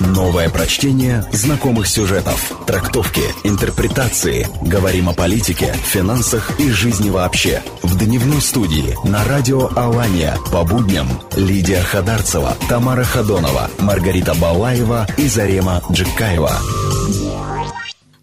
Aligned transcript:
Новое 0.00 0.48
прочтение 0.48 1.22
знакомых 1.30 1.86
сюжетов, 1.86 2.52
трактовки, 2.66 3.20
интерпретации. 3.44 4.48
Говорим 4.62 5.10
о 5.10 5.12
политике, 5.12 5.74
финансах 5.74 6.58
и 6.58 6.70
жизни 6.70 7.10
вообще. 7.10 7.62
В 7.82 7.98
дневной 7.98 8.40
студии 8.40 8.96
на 9.06 9.22
радио 9.24 9.68
Алания 9.76 10.38
по 10.50 10.64
будням 10.64 11.06
Лидия 11.36 11.82
Хадарцева, 11.82 12.56
Тамара 12.66 13.04
Хадонова, 13.04 13.70
Маргарита 13.78 14.34
Балаева 14.34 15.06
и 15.18 15.28
Зарема 15.28 15.82
Джикаева. 15.92 16.52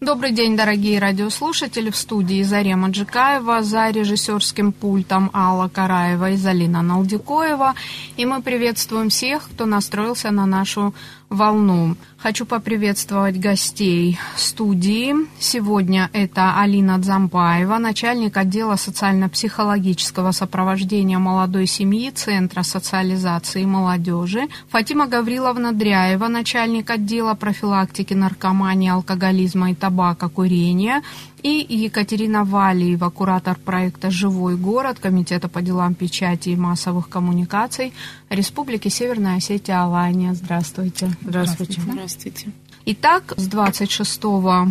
Добрый 0.00 0.30
день, 0.30 0.56
дорогие 0.56 1.00
радиослушатели. 1.00 1.90
В 1.90 1.96
студии 1.96 2.44
Зарема 2.44 2.88
Джикаева, 2.90 3.62
за 3.62 3.90
режиссерским 3.90 4.70
пультом 4.70 5.28
Алла 5.34 5.68
Караева 5.68 6.30
и 6.30 6.36
Залина 6.36 6.82
Налдикоева. 6.82 7.74
И 8.16 8.24
мы 8.24 8.40
приветствуем 8.40 9.08
всех, 9.08 9.50
кто 9.50 9.66
настроился 9.66 10.30
на 10.30 10.46
нашу 10.46 10.94
волну. 11.30 11.96
Хочу 12.16 12.46
поприветствовать 12.46 13.38
гостей 13.38 14.18
студии. 14.36 15.14
Сегодня 15.38 16.10
это 16.12 16.60
Алина 16.60 16.98
Дзамбаева, 16.98 17.78
начальник 17.78 18.36
отдела 18.36 18.76
социально-психологического 18.76 20.32
сопровождения 20.32 21.18
молодой 21.18 21.66
семьи 21.66 22.10
Центра 22.10 22.62
социализации 22.62 23.64
молодежи. 23.64 24.48
Фатима 24.68 25.06
Гавриловна 25.06 25.72
Дряева, 25.72 26.26
начальник 26.28 26.90
отдела 26.90 27.34
профилактики 27.34 28.14
наркомании, 28.14 28.90
алкоголизма 28.90 29.70
и 29.70 29.74
табака 29.74 30.28
курения 30.28 31.02
и 31.42 31.64
Екатерина 31.68 32.44
Валиева, 32.44 33.10
куратор 33.10 33.56
проекта 33.64 34.10
«Живой 34.10 34.56
город» 34.56 34.98
Комитета 34.98 35.48
по 35.48 35.62
делам 35.62 35.94
печати 35.94 36.48
и 36.48 36.56
массовых 36.56 37.08
коммуникаций 37.08 37.92
Республики 38.28 38.88
Северная 38.88 39.36
Осетия 39.36 39.82
Алания. 39.82 40.34
Здравствуйте. 40.34 41.10
Здравствуйте. 41.22 41.80
Здравствуйте. 41.80 42.52
Итак, 42.86 43.34
с 43.36 43.46
26 43.46 44.24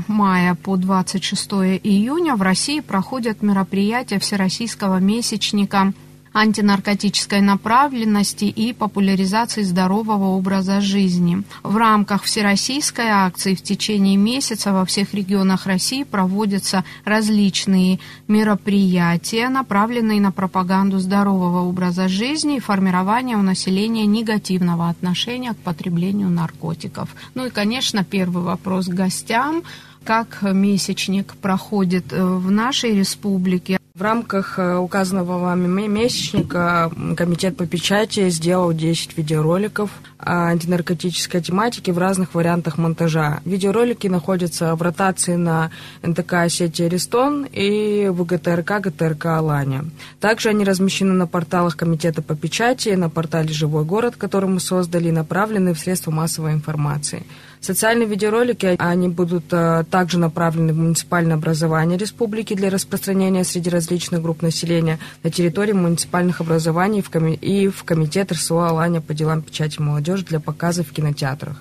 мая 0.07 0.55
по 0.55 0.75
26 0.75 1.51
июня 1.83 2.35
в 2.35 2.41
России 2.41 2.79
проходят 2.79 3.43
мероприятия 3.43 4.19
Всероссийского 4.19 4.97
месячника 4.97 5.93
антинаркотической 6.37 7.41
направленности 7.41 8.45
и 8.45 8.71
популяризации 8.71 9.63
здорового 9.63 10.37
образа 10.37 10.81
жизни. 10.81 11.43
В 11.63 11.77
рамках 11.77 12.23
всероссийской 12.23 13.07
акции 13.07 13.55
в 13.55 13.63
течение 13.63 14.17
месяца 14.17 14.71
во 14.71 14.85
всех 14.85 15.15
регионах 15.15 15.65
России 15.65 16.03
проводятся 16.03 16.83
различные 17.05 17.99
мероприятия, 18.27 19.49
направленные 19.49 20.21
на 20.21 20.31
пропаганду 20.31 20.99
здорового 20.99 21.67
образа 21.67 22.07
жизни 22.07 22.57
и 22.57 22.61
формирование 22.61 23.35
у 23.35 23.41
населения 23.41 24.05
негативного 24.05 24.89
отношения 24.89 25.53
к 25.53 25.57
потреблению 25.57 26.29
наркотиков. 26.29 27.09
Ну 27.33 27.47
и, 27.47 27.49
конечно, 27.49 28.03
первый 28.03 28.43
вопрос 28.43 28.85
к 28.85 28.93
гостям 28.93 29.63
как 30.03 30.41
месячник 30.41 31.35
проходит 31.35 32.13
э, 32.13 32.23
в 32.23 32.49
нашей 32.49 32.97
республике. 32.97 33.77
В 33.97 34.03
рамках 34.03 34.59
э, 34.59 34.77
указанного 34.77 35.39
вами 35.39 35.87
месячника 35.87 36.91
Комитет 37.15 37.57
по 37.57 37.65
печати 37.65 38.29
сделал 38.29 38.71
10 38.71 39.17
видеороликов 39.17 39.89
антинаркотической 40.19 41.41
тематики 41.41 41.89
в 41.89 41.97
разных 41.97 42.35
вариантах 42.35 42.77
монтажа. 42.77 43.39
Видеоролики 43.43 44.05
находятся 44.05 44.75
в 44.75 44.83
ротации 44.83 45.35
на 45.35 45.71
НТК 46.03 46.43
Осетия 46.43 46.87
Рестон 46.87 47.47
и 47.51 48.09
в 48.09 48.23
ГТРК 48.23 48.81
ГТРК 48.81 49.25
Алания. 49.25 49.83
Также 50.19 50.49
они 50.49 50.63
размещены 50.63 51.13
на 51.13 51.25
порталах 51.25 51.75
Комитета 51.75 52.21
по 52.21 52.35
печати, 52.35 52.89
на 52.89 53.09
портале 53.09 53.49
«Живой 53.49 53.83
город», 53.83 54.15
который 54.15 54.47
мы 54.47 54.59
создали, 54.59 55.07
и 55.07 55.11
направлены 55.11 55.73
в 55.73 55.79
средства 55.79 56.11
массовой 56.11 56.53
информации. 56.53 57.25
Социальные 57.59 58.07
видеоролики, 58.07 58.75
они 58.77 59.09
будут 59.09 59.45
э, 59.51 59.83
также 59.89 60.19
направлены 60.19 60.73
в 60.73 60.77
муниципальное 60.77 61.35
образование 61.35 61.97
республики 61.97 62.53
для 62.53 62.69
распространения 62.69 63.43
среди 63.43 63.69
различных 63.69 64.21
групп 64.21 64.41
населения 64.41 64.99
на 65.23 65.31
территории 65.31 65.73
муниципальных 65.73 66.39
образований 66.39 67.03
и 67.41 67.67
в 67.67 67.83
комитет 67.83 68.31
РСО 68.31 68.67
«Алания» 68.67 69.01
по 69.01 69.13
делам 69.13 69.41
печати 69.41 69.81
молодежи 69.81 70.23
для 70.23 70.39
показа 70.39 70.83
в 70.83 70.91
кинотеатрах. 70.91 71.57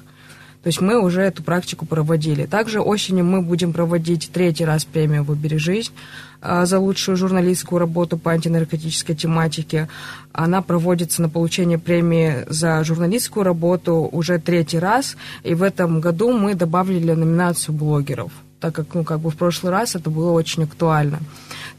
То 0.62 0.68
есть 0.68 0.80
мы 0.80 1.00
уже 1.00 1.22
эту 1.22 1.44
практику 1.44 1.86
проводили. 1.86 2.44
Также 2.44 2.80
осенью 2.80 3.24
мы 3.24 3.40
будем 3.40 3.72
проводить 3.72 4.30
третий 4.32 4.64
раз 4.64 4.84
премию 4.84 5.22
«Выбери 5.22 5.56
жизнь» 5.56 5.92
за 6.42 6.78
лучшую 6.78 7.16
журналистскую 7.16 7.78
работу 7.78 8.18
по 8.18 8.32
антинаркотической 8.32 9.14
тематике. 9.14 9.88
Она 10.32 10.62
проводится 10.62 11.22
на 11.22 11.28
получение 11.28 11.78
премии 11.78 12.44
за 12.48 12.82
журналистскую 12.84 13.44
работу 13.44 14.08
уже 14.12 14.38
третий 14.38 14.78
раз. 14.78 15.16
И 15.42 15.54
в 15.54 15.62
этом 15.62 16.00
году 16.00 16.32
мы 16.32 16.54
добавили 16.54 17.12
номинацию 17.12 17.74
блогеров 17.74 18.30
так 18.60 18.74
как, 18.74 18.94
ну, 18.94 19.04
как 19.04 19.20
бы 19.20 19.30
в 19.30 19.36
прошлый 19.36 19.72
раз 19.72 19.94
это 19.94 20.10
было 20.10 20.32
очень 20.32 20.64
актуально. 20.64 21.20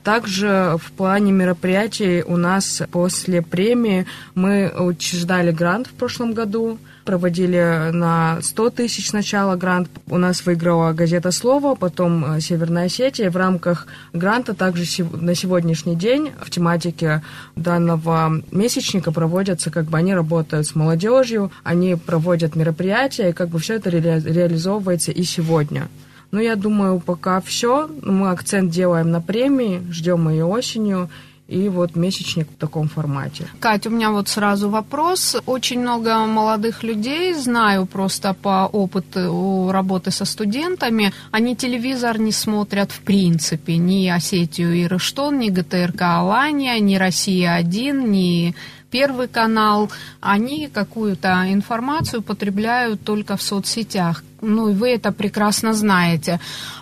Также 0.04 0.78
в 0.82 0.92
плане 0.92 1.32
мероприятий 1.32 2.24
у 2.24 2.38
нас 2.38 2.82
после 2.92 3.42
премии 3.42 4.06
мы 4.36 4.72
учреждали 4.78 5.52
грант 5.52 5.88
в 5.88 5.94
прошлом 5.94 6.34
году 6.34 6.78
проводили 7.08 7.92
на 7.94 8.40
100 8.42 8.70
тысяч 8.72 9.10
сначала 9.10 9.56
грант. 9.56 9.90
У 10.10 10.18
нас 10.18 10.46
выиграла 10.46 10.92
газета 10.92 11.32
«Слово», 11.32 11.74
потом 11.74 12.36
э, 12.36 12.42
«Северная 12.42 12.88
Осетия». 12.88 13.32
В 13.32 13.38
рамках 13.38 13.88
гранта 14.12 14.54
также 14.54 14.84
на 15.14 15.34
сегодняшний 15.34 15.96
день 15.96 16.34
в 16.42 16.50
тематике 16.50 17.22
данного 17.56 18.44
месячника 18.52 19.14
проводятся, 19.14 19.72
как 19.72 19.86
бы 19.86 19.98
они 19.98 20.14
работают 20.14 20.68
с 20.68 20.76
молодежью, 20.76 21.50
они 21.64 21.96
проводят 21.96 22.58
мероприятия, 22.58 23.30
и 23.30 23.34
как 23.34 23.48
бы 23.50 23.60
все 23.60 23.76
это 23.76 23.90
ре 23.90 24.02
реализовывается 24.02 25.14
и 25.14 25.24
сегодня. 25.24 25.88
Ну, 26.32 26.40
я 26.40 26.56
думаю, 26.56 27.00
пока 27.00 27.40
все. 27.42 27.90
Мы 28.02 28.30
акцент 28.30 28.72
делаем 28.72 29.12
на 29.12 29.22
премии, 29.22 29.82
ждем 29.92 30.30
ее 30.30 30.46
осенью 30.46 31.10
и 31.48 31.70
вот 31.70 31.96
месячник 31.96 32.50
в 32.50 32.58
таком 32.58 32.90
формате. 32.90 33.48
Катя, 33.60 33.90
у 33.90 33.94
меня 33.94 34.12
вот 34.12 34.28
сразу 34.28 34.70
вопрос. 34.70 35.38
Очень 35.46 35.80
много 35.80 36.26
молодых 36.26 36.84
людей, 36.84 37.34
знаю 37.34 37.86
просто 37.86 38.34
по 38.34 38.66
опыту 38.66 39.70
работы 39.72 40.12
со 40.12 40.26
студентами, 40.26 41.14
они 41.32 41.56
телевизор 41.56 42.20
не 42.20 42.32
смотрят 42.32 42.92
в 42.92 43.00
принципе, 43.00 43.78
ни 43.78 44.08
Осетию 44.10 44.74
и 44.74 44.86
Рыштон, 44.88 45.40
ни 45.40 45.50
ГТРК 45.50 46.02
Алания, 46.02 46.80
ни 46.80 46.96
Россия-1, 46.96 48.08
ни 48.08 48.56
Первый 48.90 49.28
канал, 49.28 49.92
они 50.22 50.70
какую-то 50.70 51.52
информацию 51.52 52.22
потребляют 52.22 53.04
только 53.04 53.36
в 53.36 53.42
соцсетях. 53.42 54.24
Ну, 54.42 54.70
и 54.70 54.74
вы 54.74 54.90
это 54.92 55.12
прекрасно 55.12 55.74
знаете. 55.74 56.40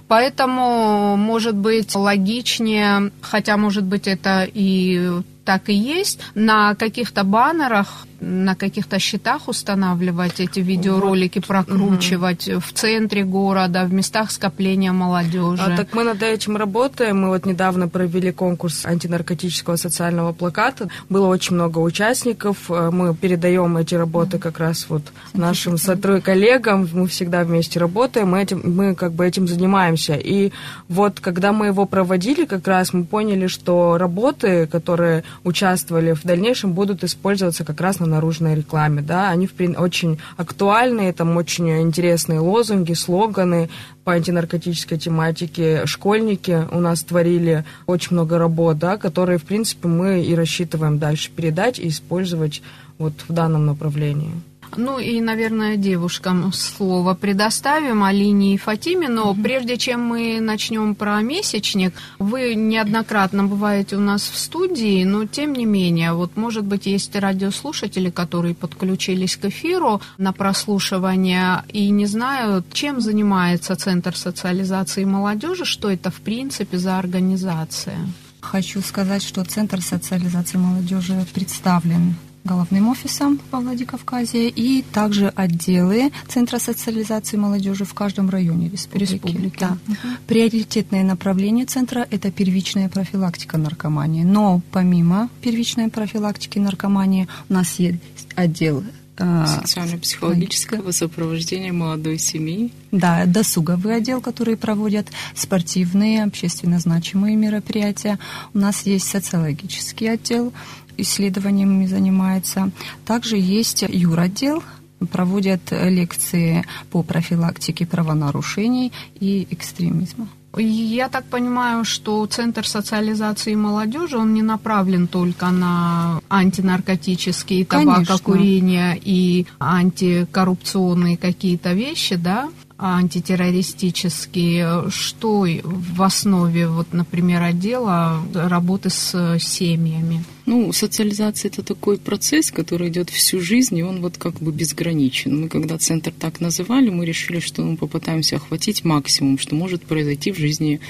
Поэтому, 0.07 1.15
может 1.17 1.55
быть, 1.55 1.95
логичнее, 1.95 3.11
хотя, 3.21 3.57
может 3.57 3.83
быть, 3.83 4.07
это 4.07 4.47
и 4.53 5.21
так 5.45 5.69
и 5.69 5.73
есть, 5.73 6.19
на 6.33 6.75
каких-то 6.75 7.23
баннерах 7.23 8.07
на 8.25 8.55
каких-то 8.55 8.97
счетах 8.97 9.47
устанавливать 9.47 10.39
эти 10.39 10.59
видеоролики, 10.59 11.37
вот. 11.37 11.47
прокручивать 11.47 12.47
угу. 12.47 12.59
в 12.59 12.73
центре 12.73 13.23
города, 13.23 13.85
в 13.85 13.93
местах 13.93 14.31
скопления 14.31 14.91
молодежи. 14.91 15.61
А, 15.63 15.77
так 15.77 15.93
мы 15.93 16.03
над 16.03 16.23
этим 16.23 16.57
работаем. 16.57 17.21
Мы 17.21 17.29
вот 17.29 17.45
недавно 17.45 17.87
провели 17.87 18.31
конкурс 18.31 18.85
антинаркотического 18.85 19.75
социального 19.75 20.33
плаката. 20.33 20.89
Было 21.07 21.27
очень 21.27 21.55
много 21.55 21.79
участников. 21.79 22.69
Э, 22.69 22.89
мы 22.91 23.13
передаем 23.15 23.77
эти 23.77 23.93
работы 23.93 24.39
как 24.39 24.59
раз 24.59 24.87
вот 24.89 25.03
нашим 25.33 25.77
сотрудникам, 25.77 26.33
коллегам. 26.33 26.89
Мы 26.93 27.07
всегда 27.07 27.43
вместе 27.43 27.79
работаем. 27.79 28.29
Мы, 28.29 28.41
этим, 28.41 28.61
мы 28.63 28.95
как 28.95 29.11
бы 29.13 29.25
этим 29.27 29.47
занимаемся. 29.47 30.15
И 30.15 30.51
вот 30.89 31.19
когда 31.19 31.53
мы 31.53 31.67
его 31.67 31.85
проводили, 31.85 32.45
как 32.45 32.67
раз 32.67 32.91
мы 32.91 33.03
поняли, 33.03 33.47
что 33.47 33.97
работы, 33.97 34.65
которые 34.65 35.23
участвовали 35.43 36.13
в 36.13 36.23
дальнейшем, 36.23 36.73
будут 36.73 37.03
использоваться 37.03 37.63
как 37.63 37.79
раз 37.81 37.99
на 37.99 38.14
наружной 38.15 38.55
рекламе, 38.55 39.01
да, 39.01 39.29
они 39.29 39.47
в, 39.47 39.53
очень 39.77 40.19
актуальные, 40.37 41.13
там 41.13 41.37
очень 41.37 41.69
интересные 41.81 42.39
лозунги, 42.39 42.93
слоганы 42.93 43.69
по 44.03 44.13
антинаркотической 44.13 44.97
тематике. 44.97 45.85
Школьники 45.85 46.67
у 46.71 46.79
нас 46.79 47.03
творили 47.03 47.65
очень 47.85 48.13
много 48.13 48.37
работ, 48.37 48.77
да, 48.77 48.97
которые, 48.97 49.37
в 49.37 49.43
принципе, 49.43 49.87
мы 49.87 50.23
и 50.23 50.35
рассчитываем 50.35 50.97
дальше 50.97 51.31
передать 51.35 51.79
и 51.79 51.87
использовать 51.87 52.61
вот 52.97 53.13
в 53.27 53.33
данном 53.33 53.65
направлении. 53.65 54.31
Ну 54.77 54.99
и, 54.99 55.21
наверное, 55.21 55.77
девушкам 55.77 56.51
слово 56.51 57.13
предоставим, 57.13 58.03
Алине 58.03 58.55
и 58.55 58.57
Фатиме, 58.57 59.09
но 59.09 59.31
mm-hmm. 59.31 59.43
прежде 59.43 59.77
чем 59.77 60.01
мы 60.01 60.39
начнем 60.41 60.95
про 60.95 61.21
месячник, 61.21 61.93
вы 62.19 62.55
неоднократно 62.55 63.43
бываете 63.45 63.95
у 63.95 63.99
нас 63.99 64.23
в 64.23 64.37
студии, 64.37 65.03
но 65.03 65.25
тем 65.25 65.53
не 65.53 65.65
менее, 65.65 66.13
вот 66.13 66.35
может 66.35 66.65
быть 66.65 66.85
есть 66.85 67.15
радиослушатели, 67.15 68.09
которые 68.09 68.55
подключились 68.55 69.37
к 69.37 69.45
эфиру 69.45 70.01
на 70.17 70.33
прослушивание 70.33 71.63
и 71.69 71.89
не 71.89 72.05
знают, 72.05 72.65
чем 72.73 73.01
занимается 73.01 73.75
Центр 73.75 74.15
социализации 74.15 75.05
молодежи, 75.05 75.65
что 75.65 75.89
это 75.89 76.11
в 76.11 76.21
принципе 76.21 76.77
за 76.77 76.99
организация. 76.99 77.97
Хочу 78.41 78.81
сказать, 78.81 79.23
что 79.23 79.43
Центр 79.43 79.81
социализации 79.81 80.57
молодежи 80.57 81.25
представлен 81.33 82.15
головным 82.45 82.89
офисом 82.89 83.39
во 83.51 83.59
Владикавказе 83.59 84.47
и 84.47 84.83
также 84.83 85.29
отделы 85.29 86.11
Центра 86.27 86.59
социализации 86.59 87.37
молодежи 87.37 87.83
в 87.83 87.93
каждом 87.93 88.29
районе 88.29 88.69
республики. 88.69 89.13
республики. 89.13 89.57
Да. 89.59 89.77
Угу. 89.87 89.97
Приоритетное 90.27 91.03
направление 91.03 91.65
центра– 91.65 92.07
это 92.11 92.31
первичная 92.31 92.87
профилактика 92.87 93.57
наркомании. 93.57 94.23
Но 94.23 94.61
помимо 94.71 95.29
первичной 95.41 95.89
профилактики 95.89 96.59
наркомании 96.59 97.27
у 97.49 97.53
нас 97.53 97.79
есть 97.79 97.95
отдел 98.35 98.83
а, 99.17 99.47
Социально-психологического 99.47 100.91
сопровождения 100.91 101.71
молодой 101.71 102.17
семьи. 102.19 102.71
Да, 102.91 103.25
досуговый 103.25 103.95
отдел, 103.95 104.19
который 104.19 104.57
проводят 104.57 105.07
спортивные, 105.33 106.23
общественно 106.23 106.79
значимые 106.79 107.37
мероприятия. 107.37 108.19
У 108.53 108.57
нас 108.57 108.85
есть 108.85 109.07
социологический 109.07 110.11
отдел, 110.11 110.51
исследованиями 110.97 111.85
занимается. 111.85 112.71
Также 113.05 113.37
есть 113.37 113.83
юротдел, 113.87 114.63
проводят 115.11 115.61
лекции 115.71 116.65
по 116.91 117.03
профилактике 117.03 117.85
правонарушений 117.85 118.91
и 119.19 119.47
экстремизма. 119.49 120.27
Я 120.57 121.09
так 121.09 121.25
понимаю, 121.25 121.83
что 121.83 122.25
Центр 122.27 122.65
социализации 122.65 123.55
молодежи, 123.55 124.17
он 124.17 124.33
не 124.33 124.41
направлен 124.41 125.07
только 125.07 125.51
на 125.51 126.21
антинаркотические, 126.29 127.65
табакокурение 127.65 128.97
и 129.03 129.47
антикоррупционные 129.59 131.17
какие-то 131.17 131.73
вещи, 131.73 132.15
да? 132.15 132.49
Антитеррористические, 132.77 134.89
что 134.89 135.47
в 135.63 136.01
основе, 136.01 136.67
вот, 136.67 136.93
например, 136.93 137.41
отдела 137.41 138.21
работы 138.33 138.89
с 138.89 139.37
семьями? 139.39 140.23
Ну, 140.45 140.71
социализация 140.73 141.49
это 141.49 141.63
такой 141.63 141.97
процесс, 141.97 142.51
который 142.51 142.89
идет 142.89 143.09
всю 143.09 143.39
жизнь, 143.39 143.77
и 143.77 143.83
он 143.83 144.01
вот 144.01 144.17
как 144.17 144.35
бы 144.35 144.51
безграничен. 144.51 145.41
Мы 145.41 145.49
когда 145.49 145.77
центр 145.77 146.11
так 146.11 146.41
называли, 146.41 146.89
мы 146.89 147.05
решили, 147.05 147.39
что 147.39 147.63
мы 147.63 147.77
попытаемся 147.77 148.35
охватить 148.35 148.83
максимум, 148.83 149.39
что 149.39 149.55
может 149.55 149.85
произойти 149.85 150.31
в 150.31 150.37
жизни 150.37 150.81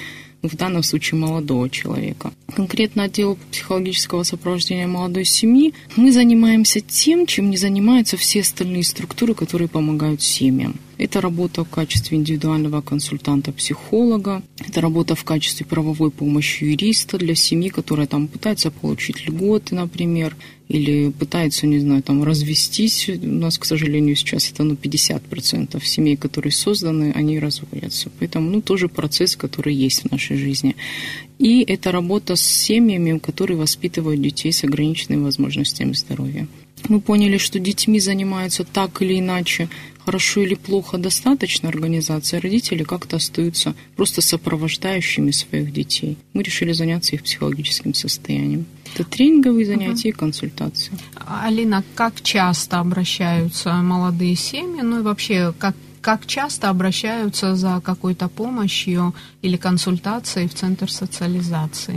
в 0.48 0.56
данном 0.56 0.82
случае 0.82 1.20
молодого 1.20 1.68
человека. 1.70 2.32
Конкретно 2.54 3.04
отдел 3.04 3.38
психологического 3.50 4.22
сопровождения 4.22 4.86
молодой 4.86 5.24
семьи 5.24 5.74
мы 5.96 6.12
занимаемся 6.12 6.80
тем, 6.80 7.26
чем 7.26 7.50
не 7.50 7.56
занимаются 7.56 8.16
все 8.16 8.40
остальные 8.40 8.84
структуры, 8.84 9.34
которые 9.34 9.68
помогают 9.68 10.22
семьям. 10.22 10.76
Это 10.98 11.20
работа 11.20 11.64
в 11.64 11.68
качестве 11.68 12.16
индивидуального 12.16 12.80
консультанта-психолога, 12.80 14.42
это 14.58 14.80
работа 14.80 15.14
в 15.14 15.24
качестве 15.24 15.66
правовой 15.66 16.10
помощи 16.10 16.64
юриста 16.64 17.18
для 17.18 17.34
семьи, 17.34 17.68
которая 17.68 18.06
там 18.06 18.28
пытается 18.28 18.70
получить 18.70 19.26
льготы, 19.26 19.74
например, 19.74 20.36
или 20.68 21.10
пытается, 21.10 21.66
не 21.66 21.78
знаю, 21.78 22.02
там 22.02 22.24
развестись. 22.24 23.08
У 23.08 23.26
нас, 23.26 23.56
к 23.58 23.64
сожалению, 23.64 24.16
сейчас 24.16 24.50
это 24.50 24.64
ну, 24.64 24.74
50% 24.74 25.82
семей, 25.84 26.16
которые 26.16 26.52
созданы, 26.52 27.12
они 27.14 27.38
разводятся. 27.38 28.10
Поэтому 28.18 28.50
ну, 28.50 28.60
тоже 28.60 28.88
процесс, 28.88 29.36
который 29.36 29.74
есть 29.74 30.02
в 30.02 30.10
нашей 30.10 30.36
жизни. 30.36 30.74
И 31.38 31.62
это 31.62 31.92
работа 31.92 32.34
с 32.34 32.42
семьями, 32.42 33.18
которые 33.18 33.56
воспитывают 33.56 34.20
детей 34.20 34.52
с 34.52 34.64
ограниченными 34.64 35.22
возможностями 35.22 35.92
здоровья. 35.92 36.48
Мы 36.88 37.00
поняли, 37.00 37.38
что 37.38 37.58
детьми 37.58 38.00
занимаются 38.00 38.64
так 38.64 39.02
или 39.02 39.18
иначе 39.18 39.68
хорошо 40.06 40.42
или 40.42 40.54
плохо 40.54 40.98
достаточно 40.98 41.68
организация, 41.68 42.40
родители 42.40 42.84
как-то 42.84 43.16
остаются 43.16 43.74
просто 43.96 44.22
сопровождающими 44.22 45.32
своих 45.32 45.72
детей. 45.72 46.16
Мы 46.32 46.44
решили 46.44 46.72
заняться 46.72 47.16
их 47.16 47.24
психологическим 47.24 47.92
состоянием. 47.92 48.66
Это 48.94 49.04
тренинговые 49.04 49.66
занятия 49.66 50.10
угу. 50.10 50.16
и 50.16 50.20
консультации. 50.20 50.92
Алина, 51.42 51.82
как 51.96 52.22
часто 52.22 52.78
обращаются 52.78 53.72
молодые 53.74 54.36
семьи, 54.36 54.80
ну 54.80 55.00
и 55.00 55.02
вообще, 55.02 55.52
как 55.58 55.74
как 56.00 56.26
часто 56.26 56.68
обращаются 56.68 57.56
за 57.56 57.80
какой-то 57.84 58.28
помощью 58.28 59.14
или 59.42 59.56
консультацией 59.56 60.48
в 60.48 60.54
Центр 60.54 60.90
социализации? 60.90 61.96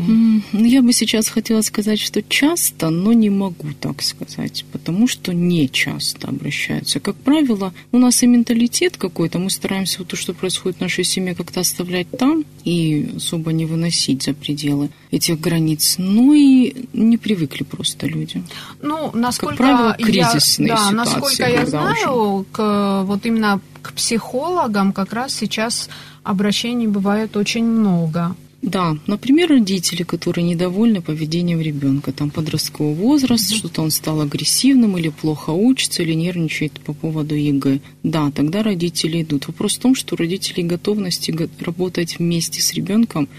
Ну, 0.52 0.66
я 0.66 0.82
бы 0.82 0.94
сейчас 0.94 1.30
хотела 1.30 1.62
сказать, 1.62 2.00
что 2.00 2.22
часто, 2.22 2.90
но 2.90 3.14
не 3.14 3.30
могу 3.30 3.74
так 3.80 4.02
сказать, 4.02 4.66
потому 4.72 5.08
что 5.08 5.34
не 5.34 5.70
часто 5.70 6.28
обращаются. 6.28 7.00
Как 7.00 7.16
правило, 7.16 7.74
у 7.92 7.98
нас 7.98 8.24
и 8.24 8.28
менталитет 8.28 8.98
какой-то, 8.98 9.40
мы 9.40 9.50
стараемся 9.50 10.00
вот 10.00 10.08
то, 10.08 10.16
что 10.16 10.34
происходит 10.34 10.78
в 10.78 10.82
нашей 10.82 11.04
семье, 11.04 11.36
как-то 11.36 11.60
оставлять 11.62 12.10
там 12.12 12.44
и 12.64 13.14
особо 13.16 13.52
не 13.52 13.66
выносить 13.66 14.24
за 14.24 14.34
пределы 14.34 14.90
этих 15.12 15.40
границ. 15.40 15.96
Ну 15.98 16.34
и 16.34 16.88
не 16.94 17.18
привыкли 17.18 17.64
просто 17.64 18.08
люди. 18.08 18.44
Ну, 18.82 19.12
насколько 19.14 19.58
как 19.58 19.66
правило, 19.66 19.96
кризисные 20.00 20.70
я, 20.70 20.76
да, 20.76 20.90
ситуации. 20.90 20.96
Насколько 20.96 21.50
я 21.50 21.66
знаю, 21.66 22.12
очень... 22.12 22.52
к, 22.52 23.04
вот 23.06 23.26
именно 23.26 23.62
к 23.82 23.94
психологам 23.94 24.94
как 24.94 25.14
раз 25.14 25.34
сейчас 25.34 25.90
обращений 26.24 26.88
бывает 26.88 27.38
очень 27.38 27.66
много. 27.66 28.36
Да, 28.62 28.98
например, 29.08 29.50
родители, 29.50 30.04
которые 30.04 30.44
недовольны 30.44 31.02
поведением 31.02 31.62
ребенка, 31.62 32.12
там 32.12 32.30
подростковый 32.30 32.94
возраст, 32.94 33.52
mm-hmm. 33.52 33.56
что-то 33.56 33.82
он 33.82 33.92
стал 33.92 34.20
агрессивным 34.20 34.98
или 34.98 35.10
плохо 35.10 35.52
учится, 35.52 36.04
или 36.04 36.14
нервничает 36.14 36.74
по 36.82 36.94
поводу 36.94 37.36
ЕГЭ. 37.36 37.80
Да, 38.04 38.32
тогда 38.32 38.62
родители 38.62 39.22
идут. 39.22 39.48
Вопрос 39.48 39.78
в 39.78 39.80
том, 39.80 39.96
что 39.96 40.16
у 40.16 40.18
родителей 40.18 40.64
готовности 40.64 41.34
работать 41.62 42.20
вместе 42.20 42.62
с 42.62 42.74
ребенком, 42.74 43.30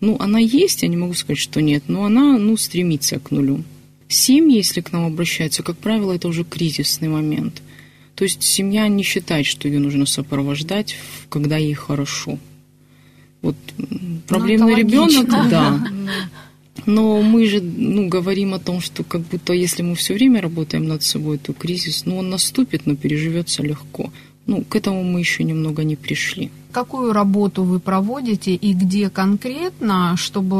ну, 0.00 0.16
она 0.20 0.38
есть, 0.38 0.82
я 0.82 0.88
не 0.88 0.96
могу 0.96 1.14
сказать, 1.14 1.38
что 1.38 1.60
нет, 1.60 1.84
но 1.88 2.04
она, 2.04 2.38
ну, 2.38 2.56
стремится 2.56 3.18
к 3.18 3.32
нулю. 3.32 3.64
Семьи, 4.06 4.58
если 4.58 4.80
к 4.80 4.92
нам 4.92 5.06
обращаются, 5.06 5.64
как 5.64 5.76
правило, 5.76 6.12
это 6.12 6.28
уже 6.28 6.44
кризисный 6.44 7.08
момент– 7.08 7.62
то 8.22 8.26
есть 8.26 8.44
семья 8.44 8.86
не 8.86 9.02
считает, 9.02 9.46
что 9.46 9.66
ее 9.66 9.80
нужно 9.80 10.06
сопровождать, 10.06 10.94
когда 11.28 11.56
ей 11.56 11.74
хорошо. 11.74 12.38
Вот 13.40 13.56
проблемный 14.28 14.74
ну, 14.74 14.78
ребенок, 14.78 15.28
да. 15.50 15.88
Но 16.86 17.20
мы 17.20 17.48
же 17.48 17.60
ну, 17.60 18.06
говорим 18.06 18.54
о 18.54 18.60
том, 18.60 18.80
что 18.80 19.02
как 19.02 19.22
будто 19.22 19.52
если 19.54 19.82
мы 19.82 19.96
все 19.96 20.14
время 20.14 20.40
работаем 20.40 20.86
над 20.86 21.02
собой, 21.02 21.38
то 21.38 21.52
кризис, 21.52 22.06
ну, 22.06 22.18
он 22.18 22.30
наступит, 22.30 22.86
но 22.86 22.94
переживется 22.94 23.64
легко. 23.64 24.12
Ну, 24.46 24.62
к 24.62 24.76
этому 24.76 25.02
мы 25.02 25.18
еще 25.18 25.42
немного 25.42 25.82
не 25.82 25.96
пришли. 25.96 26.52
Какую 26.70 27.12
работу 27.12 27.64
вы 27.64 27.80
проводите 27.80 28.54
и 28.54 28.72
где 28.72 29.10
конкретно, 29.10 30.14
чтобы 30.16 30.56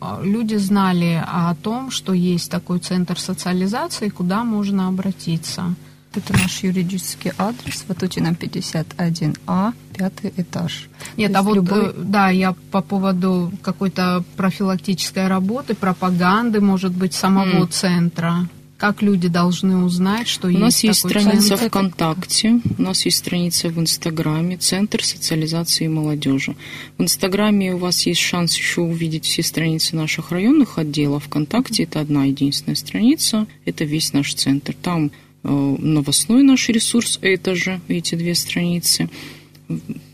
а, 0.00 0.22
люди 0.22 0.54
знали 0.54 1.22
о 1.22 1.54
том, 1.54 1.90
что 1.90 2.14
есть 2.14 2.50
такой 2.50 2.78
центр 2.78 3.20
социализации, 3.20 4.08
куда 4.08 4.42
можно 4.42 4.88
обратиться? 4.88 5.74
Это 6.16 6.32
наш 6.32 6.62
юридический 6.62 7.32
адрес, 7.38 7.84
Ватутина 7.88 8.28
51А, 8.28 9.72
пятый 9.96 10.32
этаж. 10.36 10.88
Нет, 11.16 11.32
То 11.32 11.38
а 11.38 11.42
вот, 11.42 11.56
любой... 11.56 11.88
Э, 11.88 11.92
да, 11.96 12.30
я 12.30 12.54
по 12.70 12.82
поводу 12.82 13.52
какой-то 13.62 14.24
профилактической 14.36 15.26
работы, 15.26 15.74
пропаганды, 15.74 16.60
может 16.60 16.92
быть, 16.92 17.14
самого 17.14 17.64
mm. 17.64 17.68
центра. 17.68 18.48
Как 18.76 19.02
люди 19.02 19.28
должны 19.28 19.78
узнать, 19.78 20.28
что 20.28 20.48
у 20.48 20.50
есть 20.50 20.60
У 20.60 20.64
нас 20.64 20.84
есть 20.84 20.98
страница 21.00 21.56
центр? 21.56 21.68
ВКонтакте, 21.68 22.60
у 22.76 22.82
нас 22.82 23.04
есть 23.04 23.18
страница 23.18 23.68
в 23.68 23.78
Инстаграме, 23.78 24.56
Центр 24.56 25.02
социализации 25.02 25.86
молодежи. 25.86 26.54
В 26.98 27.02
Инстаграме 27.02 27.74
у 27.74 27.78
вас 27.78 28.04
есть 28.06 28.20
шанс 28.20 28.56
еще 28.56 28.82
увидеть 28.82 29.24
все 29.24 29.42
страницы 29.42 29.96
наших 29.96 30.32
районных 30.32 30.78
отделов. 30.78 31.24
ВКонтакте 31.24 31.84
это 31.84 32.00
одна 32.00 32.24
единственная 32.24 32.76
страница, 32.76 33.46
это 33.64 33.84
весь 33.84 34.12
наш 34.12 34.34
центр. 34.34 34.74
Там 34.74 35.12
новостной 35.44 36.42
наш 36.42 36.68
ресурс, 36.68 37.18
это 37.22 37.54
же 37.54 37.80
эти 37.88 38.14
две 38.14 38.34
страницы. 38.34 39.08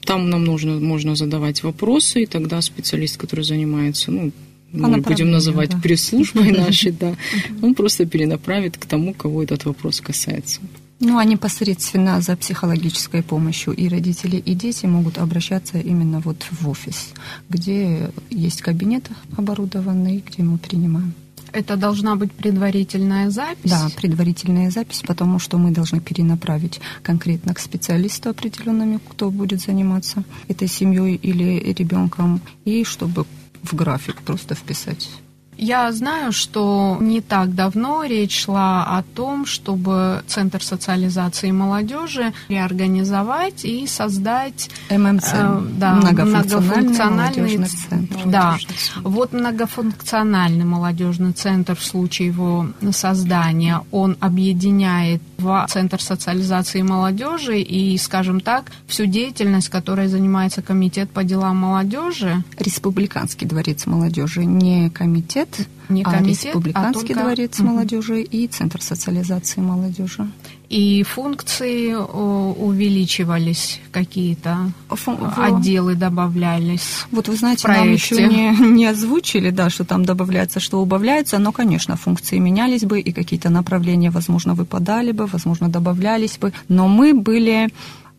Там 0.04 0.28
нам 0.28 0.44
нужно, 0.44 0.80
можно 0.80 1.14
задавать 1.16 1.62
вопросы, 1.62 2.22
и 2.22 2.26
тогда 2.26 2.60
специалист, 2.60 3.16
который 3.16 3.44
занимается, 3.44 4.10
ну, 4.10 4.32
мы 4.72 4.98
будем 4.98 5.30
называть 5.30 5.70
да. 5.70 5.78
пресс-службой 5.78 6.52
нашей, 6.56 6.92
да, 6.92 7.16
он 7.62 7.74
просто 7.74 8.06
перенаправит 8.06 8.76
к 8.76 8.86
тому, 8.86 9.14
кого 9.14 9.42
этот 9.42 9.64
вопрос 9.64 10.00
касается. 10.00 10.60
Ну, 11.02 11.16
а 11.16 11.24
непосредственно 11.24 12.20
за 12.20 12.36
психологической 12.36 13.22
помощью 13.22 13.72
и 13.72 13.88
родители, 13.88 14.36
и 14.36 14.54
дети 14.54 14.84
могут 14.84 15.16
обращаться 15.16 15.78
именно 15.78 16.20
вот 16.20 16.46
в 16.50 16.68
офис, 16.68 17.14
где 17.48 18.10
есть 18.28 18.60
кабинет 18.60 19.08
оборудованный, 19.36 20.22
где 20.26 20.42
мы 20.42 20.58
принимаем. 20.58 21.14
Это 21.52 21.76
должна 21.76 22.16
быть 22.16 22.32
предварительная 22.32 23.30
запись? 23.30 23.70
Да, 23.70 23.88
предварительная 23.96 24.70
запись, 24.70 25.02
потому 25.06 25.38
что 25.38 25.58
мы 25.58 25.70
должны 25.70 26.00
перенаправить 26.00 26.80
конкретно 27.02 27.54
к 27.54 27.58
специалисту 27.58 28.30
определенному, 28.30 29.00
кто 29.00 29.30
будет 29.30 29.60
заниматься 29.60 30.24
этой 30.48 30.68
семьей 30.68 31.14
или 31.14 31.72
ребенком, 31.72 32.40
и 32.64 32.84
чтобы 32.84 33.26
в 33.62 33.74
график 33.74 34.22
просто 34.22 34.54
вписать 34.54 35.10
Я 35.56 35.92
знаю, 35.92 36.32
что 36.32 36.96
не 37.00 37.20
так 37.20 37.54
давно 37.54 38.04
речь 38.04 38.44
шла 38.44 38.98
о 38.98 39.02
том, 39.02 39.44
чтобы 39.44 40.22
Центр 40.26 40.62
социализации 40.62 41.50
молодежи 41.50 42.32
реорганизовать 42.48 43.64
и 43.64 43.86
создать 43.86 44.70
ММЦ, 44.90 45.30
э, 45.34 45.62
да, 45.76 45.94
многофункциональный, 45.96 47.66
центр. 47.66 48.16
Да, 48.24 48.56
вот 49.02 49.32
многофункциональный 49.34 50.64
молодежный 50.64 51.32
центр 51.32 51.76
в 51.76 51.84
случае 51.84 52.28
его 52.28 52.68
создания, 52.92 53.82
он 53.90 54.16
объединяет 54.20 55.20
в 55.40 55.66
Центр 55.68 56.00
социализации 56.00 56.82
молодежи 56.82 57.60
и, 57.60 57.96
скажем 57.98 58.40
так, 58.40 58.72
всю 58.86 59.06
деятельность, 59.06 59.68
которой 59.68 60.08
занимается 60.08 60.62
Комитет 60.62 61.10
по 61.10 61.24
делам 61.24 61.56
молодежи. 61.56 62.42
Республиканский 62.58 63.46
дворец 63.46 63.86
молодежи, 63.86 64.44
не 64.44 64.90
комитет 64.90 65.30
комитет, 65.30 65.68
не 65.88 66.02
а 66.02 66.10
комитет, 66.10 66.44
Республиканский 66.46 67.00
а 67.00 67.06
только... 67.06 67.20
дворец 67.20 67.58
угу. 67.58 67.68
молодежи 67.68 68.22
и 68.22 68.46
Центр 68.46 68.82
социализации 68.82 69.60
молодежи. 69.60 70.28
И 70.70 71.02
функции 71.02 71.94
увеличивались 71.94 73.80
какие-то, 73.90 74.70
Фу... 74.88 75.18
отделы 75.36 75.96
добавлялись. 75.96 77.06
Вот 77.10 77.26
вы 77.26 77.34
знаете, 77.34 77.66
нам 77.66 77.92
еще 77.92 78.14
не, 78.28 78.56
не 78.56 78.86
озвучили, 78.86 79.50
да, 79.50 79.68
что 79.68 79.84
там 79.84 80.04
добавляется, 80.04 80.60
что 80.60 80.80
убавляется, 80.80 81.38
но, 81.38 81.50
конечно, 81.50 81.96
функции 81.96 82.38
менялись 82.38 82.84
бы, 82.84 83.00
и 83.00 83.12
какие-то 83.12 83.50
направления, 83.50 84.10
возможно, 84.10 84.54
выпадали 84.54 85.10
бы, 85.10 85.26
возможно, 85.26 85.68
добавлялись 85.68 86.38
бы, 86.38 86.52
но 86.68 86.86
мы 86.86 87.14
были 87.14 87.68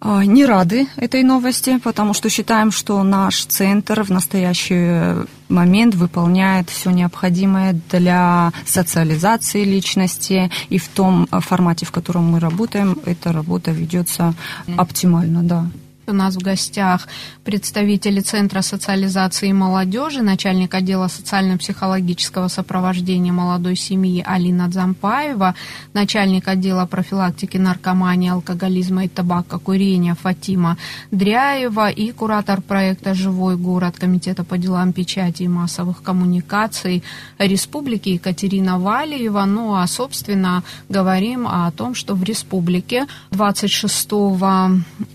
не 0.03 0.45
рады 0.45 0.87
этой 0.95 1.23
новости, 1.23 1.77
потому 1.83 2.13
что 2.13 2.29
считаем, 2.29 2.71
что 2.71 3.01
наш 3.03 3.45
центр 3.45 4.03
в 4.03 4.09
настоящий 4.09 5.25
момент 5.49 5.95
выполняет 5.95 6.69
все 6.69 6.89
необходимое 6.91 7.79
для 7.91 8.51
социализации 8.65 9.63
личности, 9.63 10.49
и 10.69 10.77
в 10.77 10.87
том 10.87 11.27
формате, 11.27 11.85
в 11.85 11.91
котором 11.91 12.31
мы 12.31 12.39
работаем, 12.39 12.97
эта 13.05 13.31
работа 13.31 13.71
ведется 13.71 14.33
оптимально, 14.77 15.43
да. 15.43 15.65
У 16.11 16.13
нас 16.13 16.35
в 16.35 16.41
гостях 16.41 17.07
представители 17.45 18.19
Центра 18.19 18.61
социализации 18.61 19.53
молодежи, 19.53 20.21
начальник 20.21 20.73
отдела 20.73 21.07
социально-психологического 21.07 22.49
сопровождения 22.49 23.31
молодой 23.31 23.77
семьи 23.77 24.21
Алина 24.27 24.67
Дзампаева, 24.67 25.55
начальник 25.93 26.49
отдела 26.49 26.85
профилактики 26.85 27.55
наркомании, 27.55 28.29
алкоголизма 28.29 29.05
и 29.05 29.07
табакокурения 29.07 30.15
Фатима 30.15 30.77
Дряева 31.11 31.89
и 31.89 32.11
куратор 32.11 32.61
проекта 32.61 33.13
«Живой 33.13 33.55
город» 33.55 33.95
Комитета 33.97 34.43
по 34.43 34.57
делам 34.57 34.91
печати 34.91 35.43
и 35.43 35.47
массовых 35.47 36.03
коммуникаций 36.03 37.03
Республики 37.39 38.09
Екатерина 38.09 38.79
Валиева. 38.79 39.45
Ну 39.45 39.75
а, 39.75 39.87
собственно, 39.87 40.63
говорим 40.89 41.47
о 41.47 41.71
том, 41.71 41.95
что 41.95 42.15
в 42.15 42.23
республике 42.23 43.07
26 43.31 44.11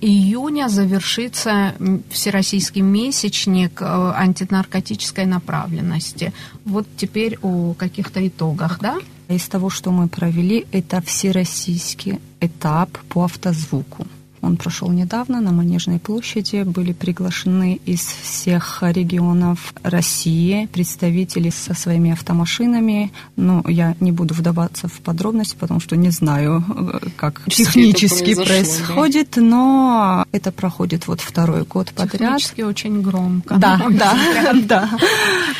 июня 0.00 0.70
завершится 0.86 1.74
всероссийский 2.10 2.82
месячник 2.82 3.82
э, 3.82 3.84
антинаркотической 3.84 5.26
направленности. 5.26 6.32
Вот 6.64 6.86
теперь 6.96 7.38
о 7.42 7.74
каких-то 7.74 8.26
итогах, 8.26 8.78
да? 8.80 8.98
Из 9.28 9.48
того, 9.48 9.70
что 9.70 9.90
мы 9.90 10.08
провели, 10.08 10.66
это 10.70 11.00
всероссийский 11.00 12.20
этап 12.40 12.96
по 13.08 13.24
автозвуку. 13.24 14.06
Он 14.42 14.56
прошел 14.56 14.90
недавно 14.90 15.40
на 15.40 15.52
Манежной 15.52 15.98
площади. 15.98 16.62
Были 16.62 16.92
приглашены 16.92 17.80
из 17.84 18.00
всех 18.00 18.78
регионов 18.82 19.74
России 19.82 20.66
представители 20.72 21.50
со 21.50 21.74
своими 21.74 22.12
автомашинами. 22.12 23.12
Но 23.36 23.64
я 23.66 23.96
не 24.00 24.12
буду 24.12 24.34
вдаваться 24.34 24.88
в 24.88 25.00
подробности, 25.00 25.56
потому 25.58 25.80
что 25.80 25.96
не 25.96 26.10
знаю, 26.10 26.64
как 27.16 27.42
технически 27.48 28.34
происходит, 28.34 29.30
да? 29.36 29.42
но 29.42 30.26
это 30.32 30.52
проходит 30.52 31.06
вот 31.06 31.20
второй 31.20 31.64
год 31.64 31.92
подряд. 31.94 32.38
Технически 32.38 32.60
очень 32.62 33.02
громко. 33.02 33.56
Да, 33.56 33.86
да, 33.90 34.16
да. 34.62 34.90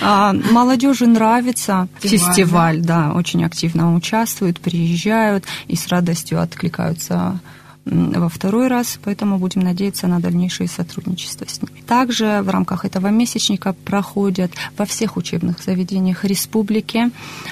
А, 0.01 0.33
молодежи 0.33 1.07
нравится 1.07 1.89
фестиваль, 2.01 2.81
да, 2.81 3.13
очень 3.15 3.45
активно 3.45 3.95
участвуют, 3.95 4.61
приезжают 4.61 5.45
и 5.69 5.77
с 5.77 5.89
радостью 5.89 6.41
откликаются 6.41 7.41
во 7.87 8.29
второй 8.29 8.67
раз, 8.67 8.99
поэтому 9.03 9.39
будем 9.39 9.61
надеяться 9.61 10.09
на 10.09 10.19
дальнейшее 10.19 10.69
сотрудничество 10.69 11.47
с 11.49 11.63
ними. 11.63 11.81
Также 11.87 12.41
в 12.43 12.49
рамках 12.49 12.85
этого 12.85 13.09
месячника 13.09 13.75
проходят 13.85 14.51
во 14.77 14.85
всех 14.87 15.17
учебных 15.17 15.63
заведениях 15.63 16.25
республики 16.25 17.11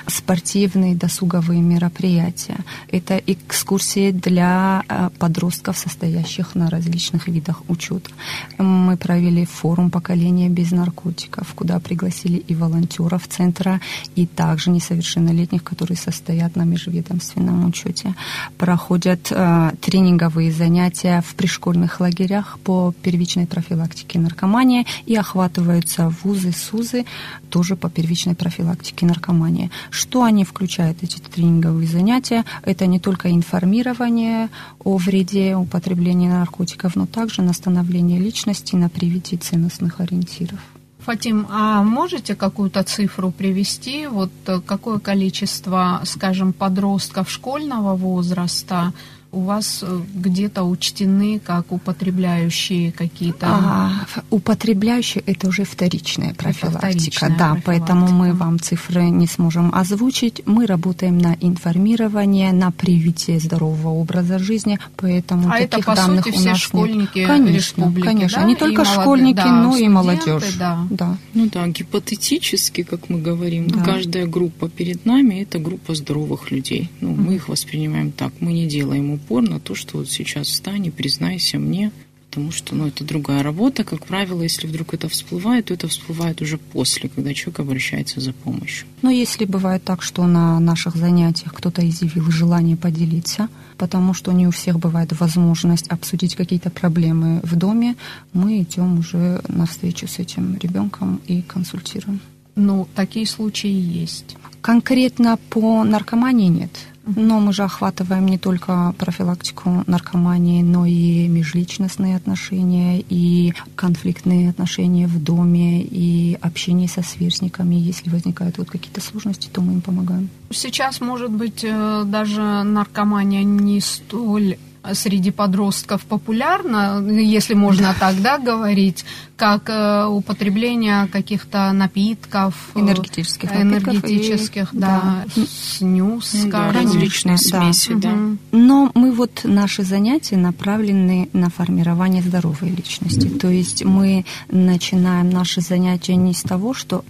спортивные 0.08 0.96
досуговые 0.96 1.60
мероприятия. 1.60 2.56
Это 2.90 3.16
экскурсии 3.16 4.10
для 4.10 4.82
э, 4.88 5.10
подростков, 5.18 5.78
состоящих 5.78 6.56
на 6.56 6.68
различных 6.68 7.28
видах 7.28 7.62
учета. 7.68 8.10
Мы 8.58 8.96
провели 8.96 9.44
форум 9.44 9.90
поколения 9.90 10.48
без 10.48 10.72
наркотиков, 10.72 11.54
куда 11.54 11.78
пригласили 11.78 12.38
и 12.38 12.56
волонтеров 12.56 13.28
центра, 13.28 13.80
и 14.16 14.26
также 14.26 14.70
несовершеннолетних, 14.70 15.62
которые 15.62 15.96
состоят 15.96 16.56
на 16.56 16.64
межведомственном 16.64 17.66
учете. 17.66 18.14
Проходят 18.58 19.30
э, 19.30 19.70
тренинги 19.80 20.23
тренинговые 20.24 20.52
занятия 20.52 21.22
в 21.26 21.34
пришкольных 21.34 22.00
лагерях 22.00 22.58
по 22.64 22.94
первичной 23.02 23.46
профилактике 23.46 24.18
наркомании 24.18 24.86
и 25.04 25.14
охватываются 25.16 26.08
вузы, 26.22 26.52
СУЗы 26.52 27.04
тоже 27.50 27.76
по 27.76 27.90
первичной 27.90 28.34
профилактике 28.34 29.04
наркомании. 29.04 29.70
Что 29.90 30.22
они 30.22 30.44
включают, 30.44 31.02
эти 31.02 31.18
тренинговые 31.18 31.86
занятия? 31.86 32.44
Это 32.62 32.86
не 32.86 32.98
только 32.98 33.30
информирование 33.30 34.48
о 34.82 34.96
вреде 34.96 35.56
употребления 35.56 36.30
наркотиков, 36.30 36.96
но 36.96 37.06
также 37.06 37.42
на 37.42 37.52
становление 37.52 38.18
личности, 38.18 38.76
на 38.76 38.88
привитие 38.88 39.38
ценностных 39.38 40.00
ориентиров. 40.00 40.58
Фатим, 41.00 41.46
а 41.50 41.82
можете 41.82 42.34
какую-то 42.34 42.82
цифру 42.82 43.30
привести? 43.30 44.06
Вот 44.06 44.30
какое 44.64 44.98
количество, 44.98 46.00
скажем, 46.04 46.54
подростков 46.54 47.30
школьного 47.30 47.94
возраста 47.94 48.94
у 49.34 49.40
вас 49.40 49.80
э, 49.82 50.00
где-то 50.14 50.62
учтены 50.62 51.40
как 51.40 51.72
употребляющие 51.72 52.92
какие-то... 52.92 53.46
А, 53.48 53.90
употребляющие– 54.30 55.22
это 55.26 55.48
уже 55.48 55.64
вторичная 55.64 56.34
профилактика. 56.34 56.78
Вторичная 56.78 57.30
да, 57.30 57.54
профилактика. 57.54 57.62
поэтому 57.66 58.08
мы 58.08 58.32
вам 58.32 58.60
цифры 58.60 59.10
не 59.10 59.26
сможем 59.26 59.74
озвучить. 59.74 60.42
Мы 60.46 60.66
работаем 60.66 61.18
на 61.18 61.36
информирование, 61.40 62.52
на 62.52 62.70
привитие 62.70 63.40
здорового 63.40 63.88
образа 63.88 64.38
жизни, 64.38 64.78
поэтому 64.96 65.48
а 65.48 65.58
таких 65.58 65.80
это, 65.80 65.82
по 65.82 65.96
данных 65.96 66.24
сути, 66.24 66.36
у 66.36 66.44
нас 66.44 66.58
школьники 66.58 67.18
нет. 67.18 67.28
Конечно, 67.28 67.92
конечно. 67.92 68.42
Да? 68.42 68.48
Не 68.48 68.56
только 68.56 68.82
и 68.82 68.84
школьники, 68.84 69.36
да, 69.36 69.62
но 69.62 69.76
и 69.76 69.88
молодежь. 69.88 70.54
Да. 70.58 70.86
Да. 70.90 71.16
Ну 71.34 71.48
да, 71.52 71.66
гипотетически, 71.66 72.82
как 72.82 73.08
мы 73.08 73.20
говорим, 73.20 73.68
да. 73.68 73.82
каждая 73.82 74.26
группа 74.26 74.68
перед 74.68 75.04
нами– 75.04 75.34
это 75.42 75.58
группа 75.58 75.94
здоровых 75.94 76.50
людей. 76.50 76.90
Ну, 77.00 77.10
mm-hmm. 77.10 77.20
мы 77.26 77.34
их 77.34 77.48
воспринимаем 77.48 78.12
так. 78.12 78.32
Мы 78.40 78.52
не 78.52 78.66
делаем 78.66 79.10
упор 79.24 79.42
на 79.42 79.60
то, 79.60 79.74
что 79.74 79.98
вот 79.98 80.10
сейчас 80.10 80.48
встань 80.48 80.86
и 80.86 80.90
признайся 80.90 81.58
мне, 81.58 81.90
потому 82.28 82.50
что 82.50 82.74
ну, 82.74 82.88
это 82.88 83.04
другая 83.04 83.42
работа. 83.42 83.84
Как 83.84 84.06
правило, 84.06 84.42
если 84.42 84.66
вдруг 84.66 84.92
это 84.92 85.08
всплывает, 85.08 85.66
то 85.66 85.74
это 85.74 85.88
всплывает 85.88 86.42
уже 86.42 86.58
после, 86.58 87.08
когда 87.08 87.32
человек 87.32 87.60
обращается 87.60 88.20
за 88.20 88.32
помощью. 88.32 88.86
Но 89.02 89.10
если 89.10 89.44
бывает 89.44 89.84
так, 89.84 90.02
что 90.02 90.26
на 90.26 90.60
наших 90.60 90.96
занятиях 90.96 91.54
кто-то 91.54 91.88
изъявил 91.88 92.30
желание 92.30 92.76
поделиться, 92.76 93.48
потому 93.78 94.14
что 94.14 94.32
не 94.32 94.46
у 94.46 94.50
всех 94.50 94.78
бывает 94.78 95.18
возможность 95.18 95.88
обсудить 95.88 96.34
какие-то 96.34 96.70
проблемы 96.70 97.40
в 97.44 97.56
доме, 97.56 97.96
мы 98.32 98.60
идем 98.62 98.98
уже 98.98 99.40
на 99.48 99.66
встречу 99.66 100.06
с 100.08 100.18
этим 100.18 100.58
ребенком 100.58 101.20
и 101.26 101.40
консультируем. 101.42 102.20
Ну, 102.56 102.88
такие 102.94 103.26
случаи 103.26 103.70
есть. 103.70 104.36
Конкретно 104.60 105.38
по 105.50 105.84
наркомании 105.84 106.48
нет. 106.48 106.70
Но 107.06 107.38
мы 107.38 107.52
же 107.52 107.64
охватываем 107.64 108.26
не 108.26 108.38
только 108.38 108.94
профилактику 108.98 109.84
наркомании, 109.86 110.62
но 110.62 110.86
и 110.86 111.28
межличностные 111.28 112.16
отношения, 112.16 113.00
и 113.08 113.52
конфликтные 113.76 114.50
отношения 114.50 115.06
в 115.06 115.22
доме, 115.22 115.82
и 115.82 116.38
общение 116.40 116.88
со 116.88 117.02
сверстниками. 117.02 117.74
Если 117.74 118.08
возникают 118.08 118.58
вот 118.58 118.70
какие-то 118.70 119.00
сложности, 119.00 119.48
то 119.52 119.60
мы 119.60 119.74
им 119.74 119.80
помогаем. 119.82 120.30
Сейчас, 120.50 121.00
может 121.00 121.30
быть, 121.30 121.62
э, 121.62 122.04
даже 122.06 122.62
наркомания 122.62 123.42
не 123.44 123.80
столь 123.80 124.56
среди 124.92 125.30
подростков 125.30 126.02
популярно, 126.02 127.02
если 127.08 127.54
можно 127.54 127.94
так 127.98 128.20
да, 128.20 128.38
говорить, 128.38 129.04
как 129.36 129.68
э, 129.68 130.06
употребление 130.06 131.06
каких-то 131.08 131.72
напитков, 131.72 132.54
э, 132.74 132.80
энергетических, 132.80 133.52
энергетических, 133.52 134.72
и, 134.74 134.76
да, 134.76 135.24
да, 135.34 135.42
снюс, 135.46 136.34
ну, 136.34 136.50
да, 136.50 136.72
различные 136.72 137.38
смеси, 137.38 137.94
да. 137.94 138.10
да. 138.10 138.36
Но 138.52 138.90
мы 138.94 139.12
вот 139.12 139.40
наши 139.44 139.82
занятия 139.82 140.36
направлены 140.36 141.28
на 141.32 141.50
формирование 141.50 142.22
здоровой 142.22 142.70
личности. 142.70 143.28
То 143.28 143.48
есть 143.48 143.84
мы 143.84 144.24
начинаем 144.50 145.30
наши 145.30 145.60
занятия 145.60 146.16
не 146.16 146.34
с 146.34 146.42
того, 146.42 146.74
что 146.74 147.04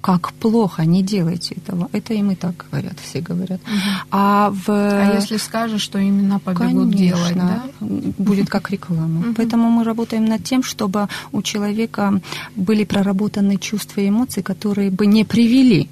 как 0.00 0.32
плохо, 0.32 0.84
не 0.84 1.02
делайте 1.02 1.56
этого. 1.56 1.88
Это 1.92 2.14
им 2.14 2.30
и 2.30 2.34
так 2.36 2.66
говорят, 2.70 2.94
все 3.02 3.20
говорят. 3.20 3.60
Угу. 3.62 4.06
А, 4.12 4.50
в... 4.50 4.68
а 4.68 5.14
если 5.14 5.38
скажешь, 5.38 5.82
что 5.82 5.98
именно 5.98 6.38
побегут 6.38 6.92
Конечно, 6.92 6.96
делать, 6.96 7.34
да? 7.34 7.64
будет 7.80 8.48
как 8.48 8.70
реклама. 8.70 9.20
Угу. 9.20 9.34
Поэтому 9.36 9.70
мы 9.70 9.84
работаем 9.84 10.24
над 10.24 10.44
тем, 10.44 10.62
чтобы 10.62 11.08
у 11.32 11.42
человека 11.42 12.20
были 12.54 12.84
проработаны 12.84 13.56
чувства 13.56 14.00
и 14.00 14.08
эмоции, 14.08 14.40
которые 14.40 14.90
бы 14.90 15.06
не 15.06 15.24
привели 15.24 15.88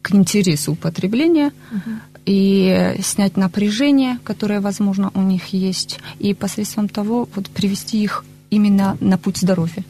к 0.00 0.14
интересу 0.14 0.72
употребления, 0.72 1.52
угу. 1.70 1.90
и 2.26 2.96
снять 3.02 3.36
напряжение, 3.36 4.18
которое, 4.24 4.60
возможно, 4.60 5.10
у 5.14 5.22
них 5.22 5.46
есть, 5.52 5.98
и 6.18 6.34
посредством 6.34 6.88
того 6.88 7.28
вот, 7.34 7.48
привести 7.50 8.02
их 8.02 8.24
именно 8.50 8.96
на 9.00 9.18
путь 9.18 9.38
здоровья. 9.38 9.84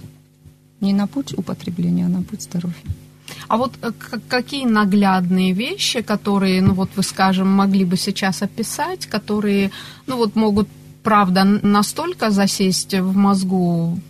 Не 0.81 0.93
на 0.93 1.07
путь 1.07 1.35
употребления, 1.37 2.07
а 2.07 2.09
на 2.09 2.23
путь 2.23 2.43
здоровья. 2.43 2.75
А 3.49 3.57
вот 3.57 3.73
э, 3.83 3.93
какие 4.29 4.67
наглядные 4.67 5.53
вещи, 5.53 6.03
которые, 6.03 6.63
ну 6.63 6.75
вот 6.75 6.91
вы, 6.97 7.03
скажем, 7.03 7.49
могли 7.49 7.85
бы 7.85 7.97
сейчас 7.97 8.43
описать, 8.43 9.07
которые, 9.07 9.71
ну 10.07 10.17
вот 10.17 10.37
могут 10.37 10.69
правда, 11.05 11.45
настолько 11.45 12.31
засесть 12.31 12.95
в 12.95 13.15
мозгу 13.15 14.01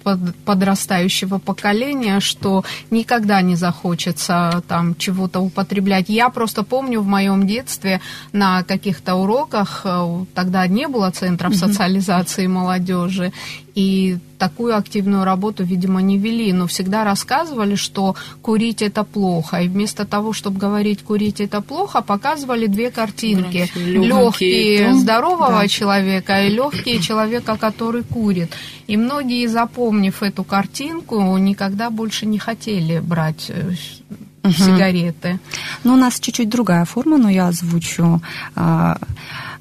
подрастающего 0.44 1.38
поколения, 1.38 2.20
что 2.20 2.64
никогда 2.90 3.42
не 3.42 3.56
захочется 3.56 4.62
там 4.68 4.94
чего-то 4.94 5.40
употреблять. 5.40 6.08
Я 6.08 6.28
просто 6.30 6.62
помню 6.62 7.00
в 7.00 7.06
моем 7.06 7.46
детстве 7.46 8.00
на 8.32 8.62
каких-то 8.62 9.16
уроках, 9.16 9.82
э, 9.84 10.24
тогда 10.34 10.66
не 10.68 10.86
было 10.86 11.10
центров 11.10 11.56
социализации 11.56 12.46
молодежи, 12.46 13.32
и 13.74 14.18
такую 14.38 14.76
активную 14.76 15.24
работу, 15.24 15.64
видимо, 15.64 16.00
не 16.00 16.18
вели, 16.18 16.52
но 16.52 16.66
всегда 16.66 17.04
рассказывали, 17.04 17.74
что 17.74 18.14
курить 18.42 18.82
это 18.82 19.04
плохо. 19.04 19.62
И 19.62 19.68
вместо 19.68 20.04
того, 20.04 20.32
чтобы 20.32 20.58
говорить 20.58 21.02
курить 21.02 21.40
это 21.40 21.60
плохо, 21.60 22.02
показывали 22.02 22.66
две 22.66 22.90
картинки. 22.90 23.68
Легкие 23.74 24.94
здорового 24.94 25.62
да. 25.62 25.68
человека 25.68 26.44
и 26.44 26.50
легкие 26.50 27.00
человека, 27.00 27.56
который 27.56 28.02
курит. 28.02 28.52
И 28.86 28.96
многие, 28.96 29.46
запомнив 29.48 30.22
эту 30.22 30.44
картинку, 30.44 31.36
никогда 31.38 31.90
больше 31.90 32.26
не 32.26 32.38
хотели 32.38 33.00
брать 33.00 33.50
угу. 34.44 34.52
сигареты. 34.52 35.40
Ну, 35.84 35.94
у 35.94 35.96
нас 35.96 36.20
чуть-чуть 36.20 36.48
другая 36.48 36.84
форма, 36.84 37.18
но 37.18 37.30
я 37.30 37.48
озвучу. 37.48 38.20
А, 38.54 38.98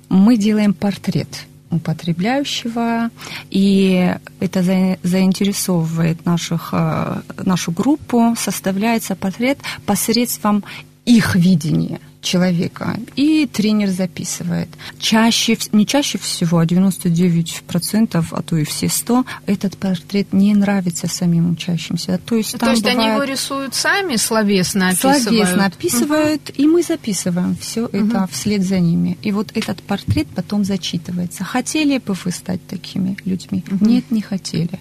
мы 0.10 0.38
делаем 0.38 0.74
портрет 0.74 1.48
употребляющего, 1.75 3.10
и 3.50 4.15
это 4.39 4.63
заинтересовывает 5.03 6.25
наших, 6.25 6.70
э, 6.74 7.22
нашу 7.44 7.72
группу, 7.72 8.36
составляется 8.38 9.15
портрет 9.15 9.60
посредством 9.86 10.63
их 11.06 11.36
видения– 11.36 12.00
человека, 12.24 12.98
и 13.15 13.46
тренер 13.46 13.89
записывает. 13.89 14.70
Чаще, 15.00 15.58
не 15.72 15.86
чаще 15.86 16.18
всего, 16.18 16.60
а 16.60 16.65
99%, 16.65 18.25
а 18.32 18.42
то 18.42 18.58
и 18.58 18.63
все 18.63 18.89
100, 18.89 19.25
этот 19.46 19.77
портрет 19.77 20.34
не 20.34 20.56
нравится 20.56 21.08
самим 21.08 21.51
учащимся. 21.51 22.20
То 22.25 22.36
есть, 22.36 22.58
то 22.58 22.70
есть 22.70 22.82
бывает... 22.82 23.00
они 23.00 23.08
его 23.10 23.24
рисуют 23.24 23.75
сами, 23.75 24.15
словесно 24.15 24.89
описывают? 24.89 25.24
Словесно 25.24 25.65
описывают, 25.65 26.50
угу. 26.50 26.62
и 26.62 26.68
мы 26.68 26.84
записываем 26.84 27.56
все 27.56 27.86
угу. 27.86 27.98
это 27.98 28.27
вслед 28.32 28.63
за 28.63 28.80
ними. 28.80 29.18
И 29.22 29.32
вот 29.32 29.51
этот 29.53 29.82
портрет 29.84 30.27
потом 30.34 30.63
зачитывается. 30.63 31.44
Хотели 31.44 31.98
бы 31.98 32.13
вы 32.13 32.32
стать 32.32 32.65
такими 32.68 33.18
людьми? 33.25 33.63
Угу. 33.70 33.86
Нет, 33.86 34.12
не 34.12 34.22
хотели. 34.22 34.80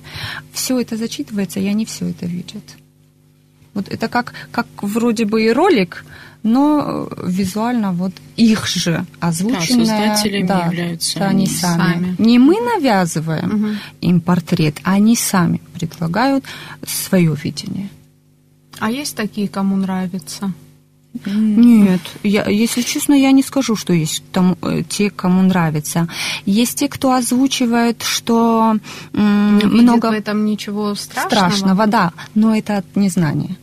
Все 0.52 0.80
это 0.80 0.96
зачитывается, 0.96 1.60
и 1.60 1.66
они 1.66 1.84
все 1.84 2.08
это 2.08 2.26
видят. 2.26 2.62
Вот 3.74 3.88
это 3.88 4.08
как, 4.08 4.34
как 4.50 4.66
вроде 4.82 5.24
бы 5.24 5.42
и 5.44 5.50
ролик, 5.50 6.04
но 6.42 7.08
визуально 7.22 7.92
вот 7.92 8.12
их 8.36 8.66
же 8.66 9.04
озвученное... 9.20 9.86
Да, 9.86 10.16
создателями 10.16 10.46
да, 10.46 10.66
являются 10.66 11.26
они 11.26 11.46
сами. 11.46 11.78
сами. 11.78 12.16
Не 12.18 12.38
мы 12.38 12.60
навязываем 12.60 13.54
угу. 13.54 13.74
им 14.00 14.20
портрет, 14.20 14.76
а 14.82 14.92
они 14.92 15.16
сами 15.16 15.60
предлагают 15.74 16.44
свое 16.86 17.34
видение. 17.42 17.88
А 18.78 18.90
есть 18.90 19.16
такие, 19.16 19.48
кому 19.48 19.76
нравится? 19.76 20.52
Нет, 21.26 22.00
я, 22.22 22.48
если 22.48 22.80
честно, 22.80 23.12
я 23.12 23.32
не 23.32 23.42
скажу, 23.42 23.76
что 23.76 23.92
есть 23.92 24.24
там, 24.32 24.56
э, 24.62 24.82
те, 24.88 25.10
кому 25.10 25.42
нравится. 25.42 26.08
Есть 26.46 26.78
те, 26.78 26.88
кто 26.88 27.12
озвучивает, 27.12 28.02
что 28.02 28.76
м, 29.12 29.58
не 29.58 29.82
много... 29.82 30.06
в 30.06 30.12
этом 30.12 30.46
ничего 30.46 30.94
страшного. 30.94 31.50
Страшного, 31.50 31.86
да, 31.86 32.12
но 32.34 32.56
это 32.56 32.78
от 32.78 32.96
незнания. 32.96 33.56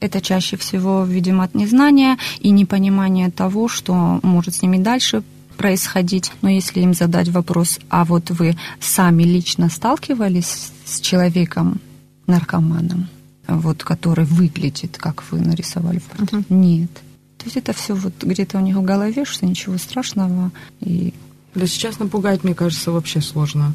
Это 0.00 0.20
чаще 0.20 0.56
всего, 0.56 1.04
видимо, 1.04 1.44
от 1.44 1.54
незнания 1.54 2.18
и 2.40 2.50
непонимания 2.50 3.30
того, 3.30 3.68
что 3.68 4.20
может 4.22 4.54
с 4.54 4.62
ними 4.62 4.76
дальше 4.76 5.22
происходить. 5.56 6.32
Но 6.42 6.50
если 6.50 6.80
им 6.80 6.92
задать 6.92 7.28
вопрос, 7.28 7.78
а 7.88 8.04
вот 8.04 8.30
вы 8.30 8.56
сами 8.78 9.22
лично 9.22 9.70
сталкивались 9.70 10.70
с 10.84 11.00
человеком, 11.00 11.80
наркоманом, 12.26 13.08
вот, 13.48 13.84
который 13.84 14.24
выглядит, 14.24 14.98
как 14.98 15.24
вы 15.30 15.40
нарисовали 15.40 15.98
в 15.98 16.20
Uh-huh. 16.20 16.44
Нет. 16.48 16.90
То 17.38 17.44
есть 17.44 17.56
это 17.56 17.72
все 17.72 17.94
вот 17.94 18.14
где-то 18.22 18.58
у 18.58 18.60
них 18.60 18.76
в 18.76 18.82
голове, 18.82 19.24
что 19.24 19.46
ничего 19.46 19.78
страшного. 19.78 20.50
И... 20.80 21.14
Да 21.54 21.66
сейчас 21.66 21.98
напугать, 21.98 22.44
мне 22.44 22.54
кажется, 22.54 22.90
вообще 22.90 23.20
сложно 23.20 23.72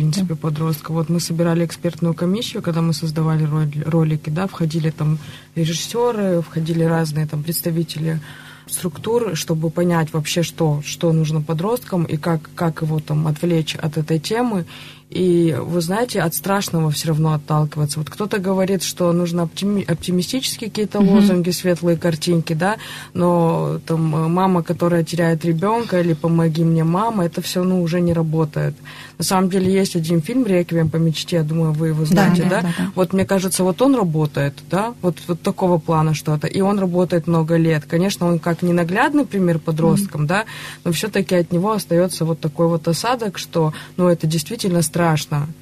принципе, 0.00 0.34
подростка. 0.34 0.92
Вот 0.92 1.10
мы 1.10 1.20
собирали 1.20 1.64
экспертную 1.64 2.14
комиссию, 2.14 2.62
когда 2.62 2.80
мы 2.80 2.94
создавали 2.94 3.46
ролики, 3.84 4.30
да, 4.30 4.46
входили 4.46 4.90
там 4.90 5.18
режиссеры, 5.54 6.40
входили 6.40 6.84
разные 6.84 7.26
там 7.26 7.42
представители 7.42 8.20
структур, 8.66 9.36
чтобы 9.36 9.70
понять 9.70 10.12
вообще, 10.12 10.42
что, 10.42 10.80
что 10.84 11.12
нужно 11.12 11.42
подросткам 11.42 12.04
и 12.04 12.16
как, 12.16 12.48
как 12.54 12.82
его 12.82 13.00
там 13.00 13.26
отвлечь 13.26 13.74
от 13.74 13.98
этой 13.98 14.18
темы. 14.18 14.64
И 15.10 15.56
вы 15.58 15.80
знаете, 15.80 16.20
от 16.20 16.36
страшного 16.36 16.92
все 16.92 17.08
равно 17.08 17.32
отталкиваться. 17.32 17.98
Вот 17.98 18.08
кто-то 18.08 18.38
говорит, 18.38 18.84
что 18.84 19.12
нужно 19.12 19.42
оптими- 19.42 19.84
оптимистические 19.84 20.70
какие-то 20.70 20.98
mm-hmm. 20.98 21.14
лозунги, 21.14 21.50
светлые 21.50 21.96
картинки, 21.96 22.52
да, 22.52 22.76
но 23.12 23.80
там 23.86 24.00
мама, 24.32 24.62
которая 24.62 25.02
теряет 25.02 25.44
ребенка, 25.44 26.00
или 26.00 26.12
помоги 26.12 26.62
мне, 26.62 26.84
мама, 26.84 27.24
это 27.24 27.42
все 27.42 27.64
ну, 27.64 27.82
уже 27.82 28.00
не 28.00 28.12
работает. 28.12 28.76
На 29.18 29.24
самом 29.24 29.50
деле 29.50 29.72
есть 29.72 29.96
один 29.96 30.22
фильм 30.22 30.46
«Реквием 30.46 30.88
по 30.88 30.96
мечте», 30.96 31.36
я 31.36 31.42
думаю, 31.42 31.72
вы 31.72 31.88
его 31.88 32.04
знаете, 32.04 32.44
да? 32.44 32.48
да? 32.48 32.62
да, 32.62 32.74
да. 32.78 32.92
Вот 32.94 33.12
мне 33.12 33.24
кажется, 33.24 33.64
вот 33.64 33.82
он 33.82 33.96
работает, 33.96 34.54
да, 34.70 34.94
вот, 35.02 35.18
вот 35.26 35.42
такого 35.42 35.78
плана 35.78 36.14
что-то, 36.14 36.46
и 36.46 36.60
он 36.60 36.78
работает 36.78 37.26
много 37.26 37.56
лет. 37.56 37.84
Конечно, 37.84 38.28
он 38.28 38.38
как 38.38 38.62
ненаглядный 38.62 39.26
пример 39.26 39.58
подросткам, 39.58 40.22
mm-hmm. 40.22 40.26
да, 40.26 40.44
но 40.84 40.92
все-таки 40.92 41.34
от 41.34 41.50
него 41.50 41.72
остается 41.72 42.24
вот 42.24 42.38
такой 42.38 42.68
вот 42.68 42.86
осадок, 42.86 43.38
что, 43.38 43.74
ну, 43.96 44.06
это 44.06 44.28
действительно 44.28 44.82
страшно, 44.82 44.99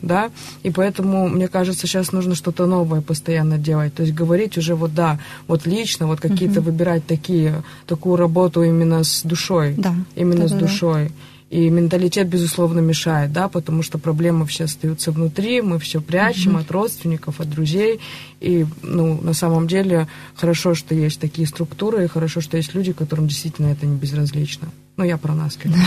да, 0.03 0.31
и 0.62 0.70
поэтому, 0.70 1.29
мне 1.29 1.48
кажется, 1.48 1.87
сейчас 1.87 2.12
нужно 2.12 2.35
что-то 2.35 2.66
новое 2.66 3.01
постоянно 3.01 3.59
делать, 3.59 3.94
то 3.94 4.03
есть 4.03 4.14
говорить 4.14 4.59
уже 4.59 4.74
вот, 4.74 4.94
да, 4.94 5.18
вот 5.46 5.66
лично, 5.66 6.07
вот 6.07 6.20
какие-то 6.20 6.61
mm-hmm. 6.61 6.64
выбирать 6.64 7.07
такие, 7.07 7.62
такую 7.87 8.16
работу 8.16 8.62
именно 8.62 9.05
с 9.05 9.22
душой, 9.22 9.74
да. 9.77 9.94
именно 10.16 10.42
да, 10.42 10.48
с 10.48 10.53
душой. 10.53 11.09
Да. 11.09 11.14
И 11.50 11.70
менталитет, 11.70 12.28
безусловно, 12.28 12.80
мешает, 12.80 13.32
да, 13.32 13.48
потому 13.48 13.82
что 13.82 13.98
проблемы 13.98 14.44
все 14.44 14.64
остаются 14.64 15.12
внутри, 15.12 15.62
мы 15.62 15.78
все 15.78 16.02
прячем 16.02 16.56
mm-hmm. 16.56 16.61
от 16.61 16.70
родственников, 16.70 17.40
от 17.40 17.48
друзей. 17.48 18.00
И, 18.40 18.66
ну, 18.82 19.18
на 19.22 19.32
самом 19.32 19.66
деле, 19.66 20.08
хорошо, 20.34 20.74
что 20.74 20.94
есть 20.94 21.18
такие 21.18 21.48
структуры, 21.48 22.04
и 22.04 22.08
хорошо, 22.08 22.42
что 22.42 22.58
есть 22.58 22.74
люди, 22.74 22.92
которым 22.92 23.28
действительно 23.28 23.68
это 23.68 23.87
не 23.87 23.96
безразлично. 23.96 24.68
Ну, 24.98 25.04
я 25.04 25.16
про 25.16 25.34
нас, 25.34 25.56
конечно. 25.56 25.84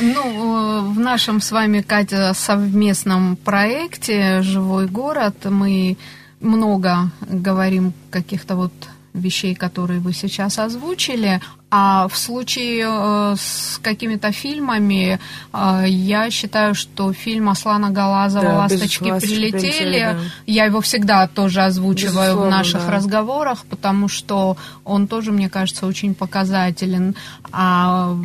Ну, 0.00 0.92
в 0.92 0.98
нашем 0.98 1.42
с 1.42 1.50
вами, 1.50 1.82
Катя, 1.82 2.32
совместном 2.34 3.36
проекте 3.36 4.40
«Живой 4.40 4.86
город» 4.86 5.34
мы 5.44 5.98
много 6.40 7.10
говорим 7.28 7.92
каких-то 8.10 8.56
вот 8.56 8.72
вещей, 9.12 9.54
которые 9.54 10.00
вы 10.00 10.12
сейчас 10.12 10.58
озвучили. 10.58 11.40
А 11.70 12.08
в 12.08 12.16
случае 12.16 12.86
э, 12.88 13.34
с 13.38 13.78
какими-то 13.82 14.32
фильмами, 14.32 15.20
э, 15.52 15.84
я 15.86 16.30
считаю, 16.30 16.74
что 16.74 17.12
фильм 17.12 17.50
Аслана 17.50 17.90
Галазова 17.90 18.42
да, 18.42 18.56
«Ласточки 18.56 19.04
прилетели», 19.04 19.50
прилетели 19.50 20.00
да. 20.00 20.18
я 20.46 20.64
его 20.64 20.80
всегда 20.80 21.26
тоже 21.26 21.60
озвучиваю 21.60 22.30
Безусловно, 22.30 22.46
в 22.46 22.50
наших 22.50 22.86
да. 22.86 22.92
разговорах, 22.92 23.66
потому 23.68 24.08
что 24.08 24.56
он 24.84 25.06
тоже, 25.08 25.30
мне 25.30 25.50
кажется, 25.50 25.86
очень 25.86 26.14
показателен. 26.14 27.14
А 27.52 28.16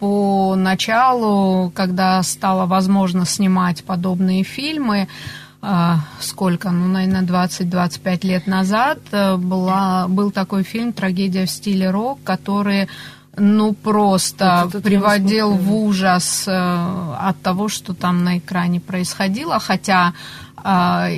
по 0.00 0.56
началу, 0.56 1.70
когда 1.76 2.20
стало 2.24 2.66
возможно 2.66 3.24
снимать 3.24 3.84
подобные 3.84 4.42
фильмы, 4.42 5.06
сколько, 6.20 6.70
ну, 6.70 6.88
наверное, 6.88 7.22
20-25 7.22 8.26
лет 8.26 8.46
назад 8.48 8.98
э, 9.12 9.36
была, 9.36 10.08
был 10.08 10.32
такой 10.32 10.64
фильм 10.64 10.92
«Трагедия 10.92 11.46
в 11.46 11.50
стиле 11.50 11.90
рок», 11.90 12.18
который 12.24 12.88
ну 13.36 13.72
просто 13.72 14.68
вот 14.72 14.82
приводил 14.82 15.52
в 15.52 15.74
ужас 15.74 16.44
э, 16.46 16.52
от 16.52 17.40
того, 17.42 17.68
что 17.68 17.94
там 17.94 18.24
на 18.24 18.38
экране 18.38 18.80
происходило, 18.80 19.58
хотя 19.58 20.12
э, 20.56 20.68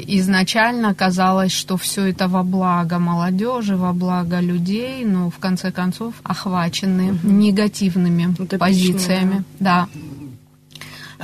изначально 0.06 0.94
казалось, 0.94 1.52
что 1.52 1.76
все 1.76 2.06
это 2.06 2.28
во 2.28 2.42
благо 2.42 2.98
молодежи, 2.98 3.76
во 3.76 3.92
благо 3.92 4.40
людей, 4.40 5.04
но 5.04 5.30
в 5.30 5.38
конце 5.38 5.72
концов 5.72 6.14
охвачены 6.22 7.14
угу. 7.14 7.28
негативными 7.28 8.26
Утопичные, 8.26 8.58
позициями. 8.58 9.44
Да. 9.58 9.88
да. 9.92 10.00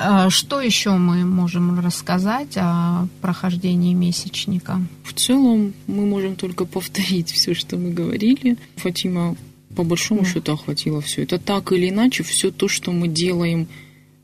Э, 0.01 0.31
что 0.31 0.61
еще 0.61 0.93
мы 0.93 1.25
можем 1.25 1.79
рассказать 1.81 2.57
о 2.57 3.07
прохождении 3.21 3.95
месячника? 3.95 4.81
В 5.05 5.13
целом 5.13 5.75
мы 5.87 6.07
можем 6.07 6.37
только 6.37 6.65
повторить 6.65 7.31
все, 7.31 7.55
что 7.55 7.77
мы 7.77 7.91
говорили. 7.91 8.57
Фатима 8.77 9.37
по 9.77 9.85
большому 9.85 10.23
да. 10.23 10.29
счету 10.29 10.53
охватило 10.53 11.01
все. 11.01 11.23
Это 11.23 11.39
так 11.39 11.73
или 11.73 11.91
иначе 11.91 12.23
все 12.23 12.51
то, 12.51 12.67
что 12.69 12.93
мы 12.93 13.09
делаем 13.09 13.69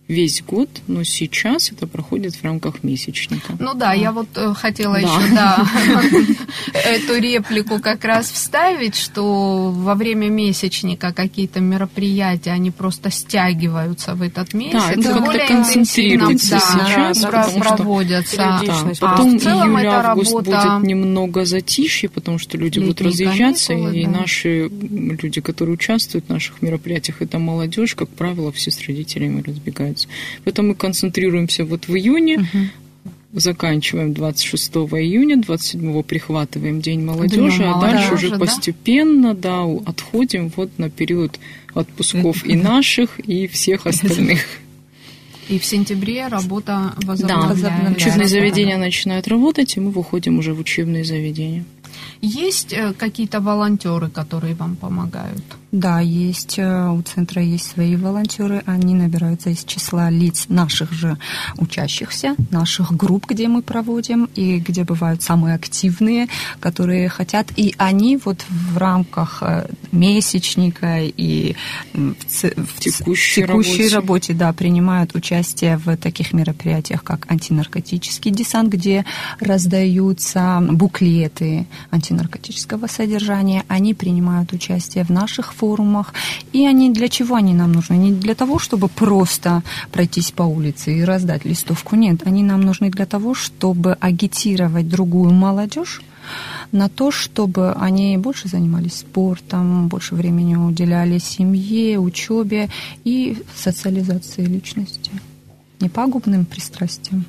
весь 0.08 0.42
год, 0.42 0.68
но 0.86 1.02
сейчас 1.02 1.72
это 1.72 1.86
проходит 1.88 2.36
в 2.36 2.44
рамках 2.44 2.84
месячника. 2.84 3.56
Ну 3.58 3.74
да, 3.74 3.92
я 3.92 4.12
вот 4.12 4.28
э, 4.36 4.54
хотела 4.54 4.94
да. 4.94 5.00
еще 5.00 5.34
да, 5.34 5.66
эту 6.84 7.18
реплику 7.18 7.80
как 7.80 8.04
раз 8.04 8.30
вставить, 8.30 8.94
что 8.94 9.72
во 9.72 9.96
время 9.96 10.28
месячника 10.28 11.12
какие-то 11.12 11.58
мероприятия, 11.58 12.52
они 12.52 12.70
просто 12.70 13.10
стягиваются 13.10 14.14
в 14.14 14.22
этот 14.22 14.54
месяц. 14.54 14.74
Да, 14.74 14.92
это 14.92 15.20
более 15.20 15.48
концентрируется 15.48 16.50
да, 16.50 16.60
сейчас, 16.60 17.20
да, 17.22 17.50
проводятся. 17.58 18.36
Да, 18.36 18.60
потом 19.00 19.34
а 19.34 19.38
в 19.38 19.40
целом 19.40 19.76
июль, 19.76 19.86
август 19.88 20.32
работа... 20.32 20.78
будет 20.78 20.88
немного 20.88 21.44
затишье, 21.44 22.08
потому 22.08 22.38
что 22.38 22.56
люди 22.56 22.78
будут 22.78 23.00
разъезжаться, 23.00 23.68
каникулы, 23.68 23.98
и 23.98 24.04
да. 24.04 24.10
наши 24.10 24.68
люди, 24.68 25.40
которые 25.40 25.74
участвуют 25.74 26.26
в 26.26 26.28
наших 26.28 26.62
мероприятиях, 26.62 27.22
это 27.22 27.40
молодежь, 27.40 27.96
как 27.96 28.08
правило, 28.08 28.52
все 28.52 28.70
с 28.70 28.80
родителями 28.86 29.42
разбегаются 29.42 29.95
начинаются. 29.96 30.08
Поэтому 30.44 30.68
мы 30.68 30.74
концентрируемся 30.74 31.64
вот 31.64 31.88
в 31.88 31.96
июне, 31.96 32.38
угу. 32.38 33.38
заканчиваем 33.40 34.12
26 34.12 34.72
июня, 34.72 35.40
27 35.40 36.02
прихватываем 36.02 36.80
День 36.80 37.04
молодежи, 37.04 37.58
День 37.58 37.66
а 37.66 37.80
дальше 37.80 38.14
уже 38.14 38.30
да? 38.30 38.38
постепенно 38.38 39.34
да, 39.34 39.64
отходим 39.64 40.52
вот 40.56 40.78
на 40.78 40.90
период 40.90 41.38
отпусков 41.74 42.44
и 42.46 42.54
наших, 42.54 43.18
и 43.20 43.46
всех 43.46 43.86
остальных. 43.86 44.40
И 45.48 45.60
в 45.60 45.64
сентябре 45.64 46.26
работа 46.26 46.94
возобновляется. 47.04 47.62
Да, 47.62 47.92
учебные 47.92 48.26
заведения 48.26 48.78
начинают 48.78 49.28
работать, 49.28 49.76
и 49.76 49.80
мы 49.80 49.92
выходим 49.92 50.38
уже 50.38 50.52
в 50.52 50.58
учебные 50.58 51.04
заведения. 51.04 51.64
Есть 52.20 52.72
э, 52.72 52.92
какие-то 52.94 53.40
волонтеры, 53.40 54.08
которые 54.08 54.54
вам 54.54 54.74
помогают? 54.74 55.44
Да, 55.72 55.98
есть. 56.00 56.58
Э, 56.58 56.88
у 56.90 57.02
центра 57.02 57.42
есть 57.42 57.66
свои 57.66 57.96
волонтеры. 57.96 58.62
Они 58.66 58.94
набираются 58.94 59.50
из 59.50 59.64
числа 59.64 60.10
лиц 60.10 60.46
наших 60.48 60.92
же 60.92 61.18
учащихся, 61.58 62.36
наших 62.50 62.92
групп, 62.92 63.26
где 63.26 63.48
мы 63.48 63.62
проводим, 63.62 64.28
и 64.36 64.58
где 64.58 64.84
бывают 64.84 65.22
самые 65.22 65.56
активные, 65.56 66.28
которые 66.60 67.08
хотят. 67.08 67.48
И 67.56 67.74
они 67.78 68.16
вот 68.16 68.44
в 68.48 68.78
рамках 68.78 69.42
э, 69.42 69.68
месячника 69.90 71.00
и 71.00 71.56
в, 71.92 72.14
в 72.22 72.80
текущей, 72.80 73.42
текущей 73.42 73.88
работе. 73.88 73.96
работе 73.96 74.34
да, 74.34 74.52
принимают 74.52 75.16
участие 75.16 75.78
в 75.78 75.96
таких 75.96 76.32
мероприятиях, 76.32 77.02
как 77.02 77.28
антинаркотический 77.30 78.30
десант, 78.30 78.72
где 78.72 79.04
раздаются 79.40 80.62
буклеты 80.70 81.66
антинаркотического 81.90 82.86
содержания. 82.86 83.64
Они 83.66 83.94
принимают 83.94 84.52
участие 84.52 85.04
в 85.04 85.10
наших 85.10 85.55
форумах. 85.56 86.14
И 86.52 86.66
они 86.66 86.90
для 86.90 87.08
чего 87.08 87.36
они 87.36 87.54
нам 87.54 87.72
нужны? 87.72 87.94
Не 87.94 88.12
для 88.12 88.34
того, 88.34 88.58
чтобы 88.58 88.88
просто 88.88 89.62
пройтись 89.92 90.30
по 90.30 90.42
улице 90.42 90.98
и 90.98 91.04
раздать 91.04 91.44
листовку. 91.44 91.96
Нет, 91.96 92.26
они 92.26 92.42
нам 92.42 92.60
нужны 92.60 92.90
для 92.90 93.06
того, 93.06 93.34
чтобы 93.34 93.92
агитировать 94.00 94.88
другую 94.88 95.32
молодежь 95.32 96.00
на 96.72 96.88
то, 96.88 97.10
чтобы 97.10 97.72
они 97.72 98.18
больше 98.18 98.48
занимались 98.48 98.98
спортом, 98.98 99.88
больше 99.88 100.14
времени 100.14 100.56
уделяли 100.56 101.18
семье, 101.18 101.98
учебе 101.98 102.68
и 103.04 103.42
социализации 103.54 104.44
личности, 104.44 105.12
непагубным 105.80 106.44
пристрастиям. 106.44 107.24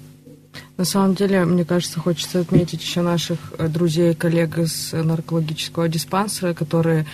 На 0.77 0.85
самом 0.85 1.15
деле, 1.15 1.43
мне 1.45 1.65
кажется, 1.65 1.99
хочется 1.99 2.39
отметить 2.39 2.81
еще 2.81 3.01
наших 3.01 3.39
э, 3.57 3.67
друзей 3.67 4.11
и 4.11 4.15
коллег 4.15 4.57
из 4.57 4.93
наркологического 4.93 5.89
диспансера, 5.89 6.53
которые 6.53 7.05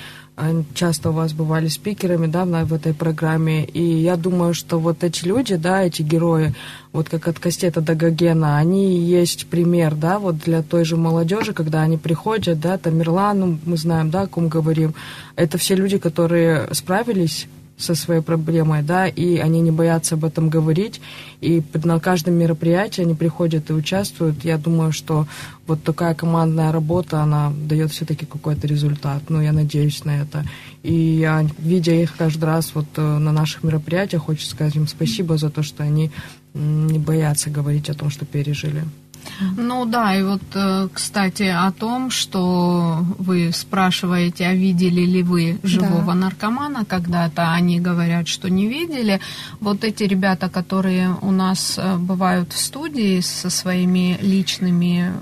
часто 0.74 1.12
у 1.12 1.13
вас 1.13 1.34
бывали 1.34 1.67
спикерами, 1.67 2.28
да, 2.28 2.46
в 2.46 2.74
этой 2.74 2.93
программе, 2.93 3.63
и 3.63 3.84
я 3.84 4.15
думаю, 4.15 4.54
что 4.54 4.80
вот 4.80 5.04
эти 5.04 5.26
люди, 5.26 5.56
да, 5.56 5.84
эти 5.84 6.02
герои, 6.02 6.56
вот 6.91 7.10
как 7.10 7.28
от 7.28 7.39
Кастета 7.39 7.82
до 7.82 7.93
Гогена, 7.93 8.58
они 8.58 9.00
есть 9.00 9.48
пример, 9.48 9.93
да, 9.96 10.17
вот 10.17 10.39
для 10.39 10.63
той 10.63 10.86
же 10.86 10.98
молодежи, 10.98 11.54
когда 11.54 11.82
они 11.82 11.98
приходят, 11.98 12.60
да, 12.60 12.78
Тамерлан, 12.78 13.39
ну, 13.39 13.60
мы 13.65 13.78
знаем, 13.78 14.10
да, 14.10 14.22
о 14.24 14.28
ком 14.28 14.48
говорим, 14.48 14.96
это 15.36 15.58
все 15.58 15.76
люди, 15.76 15.98
которые 15.98 16.67
справились 16.74 17.48
со 17.84 17.96
своей 17.96 18.22
проблемой, 18.22 18.82
да, 18.82 19.08
и 19.08 19.38
они 19.38 19.62
не 19.62 19.72
боятся 19.72 20.15
об 20.15 20.26
этом 20.26 20.50
говорить, 20.50 21.02
и 21.41 21.62
на 21.84 22.00
каждом 22.00 22.36
мероприятии 22.36 23.02
они 23.02 23.15
приходят 23.15 23.69
и 23.69 23.74
участвуют. 23.74 24.43
Я 24.46 24.58
думаю, 24.58 24.91
что 24.91 25.28
вот 25.67 25.84
такая 25.84 26.13
командная 26.15 26.72
работа, 26.72 27.22
она 27.22 27.52
дает 27.52 27.91
все-таки 27.91 28.26
какой-то 28.26 28.67
результат, 28.67 29.24
ну, 29.30 29.41
я 29.41 29.52
надеюсь 29.52 30.06
на 30.06 30.22
это. 30.22 30.46
И 30.84 30.93
я, 30.93 31.46
видя 31.60 31.93
их 31.93 32.15
каждый 32.17 32.46
раз 32.46 32.72
вот 32.74 32.88
э, 32.98 33.02
на 33.02 33.32
наших 33.32 33.63
мероприятиях, 33.63 34.26
хочу 34.26 34.46
сказать 34.46 34.76
им 34.76 34.88
спасибо 34.88 35.38
за 35.38 35.50
то, 35.50 35.63
что 35.63 35.84
они 35.84 36.12
не 36.54 37.00
боятся 37.00 37.50
говорить 37.50 37.89
о 37.89 37.93
том, 37.93 38.10
что 38.10 38.26
пережили. 38.26 38.84
Ну 39.58 39.86
да, 39.86 40.15
и 40.15 40.24
вот, 40.24 40.41
э, 40.54 40.88
кстати, 40.93 41.43
о 41.43 41.72
том, 41.72 42.10
что 42.10 43.06
вы 43.17 43.52
спрашиваете, 43.54 44.46
а 44.48 44.54
видели 44.54 45.02
ли 45.02 45.24
вы 45.24 45.60
живого 45.63 46.13
да. 46.13 46.13
наркомана 46.13 46.86
когда-то, 46.86 47.52
они 47.52 47.80
говорят, 47.80 48.28
что 48.28 48.50
не 48.50 48.67
видели. 48.67 49.19
Вот 49.60 49.84
эти 49.84 50.04
ребята, 50.04 50.50
которые 50.50 51.15
у 51.22 51.32
нас 51.32 51.76
э, 51.78 51.98
бывают 51.98 52.54
в 52.54 52.60
студии 52.60 53.22
со 53.22 53.50
своими 53.50 54.17
личными 54.22 55.13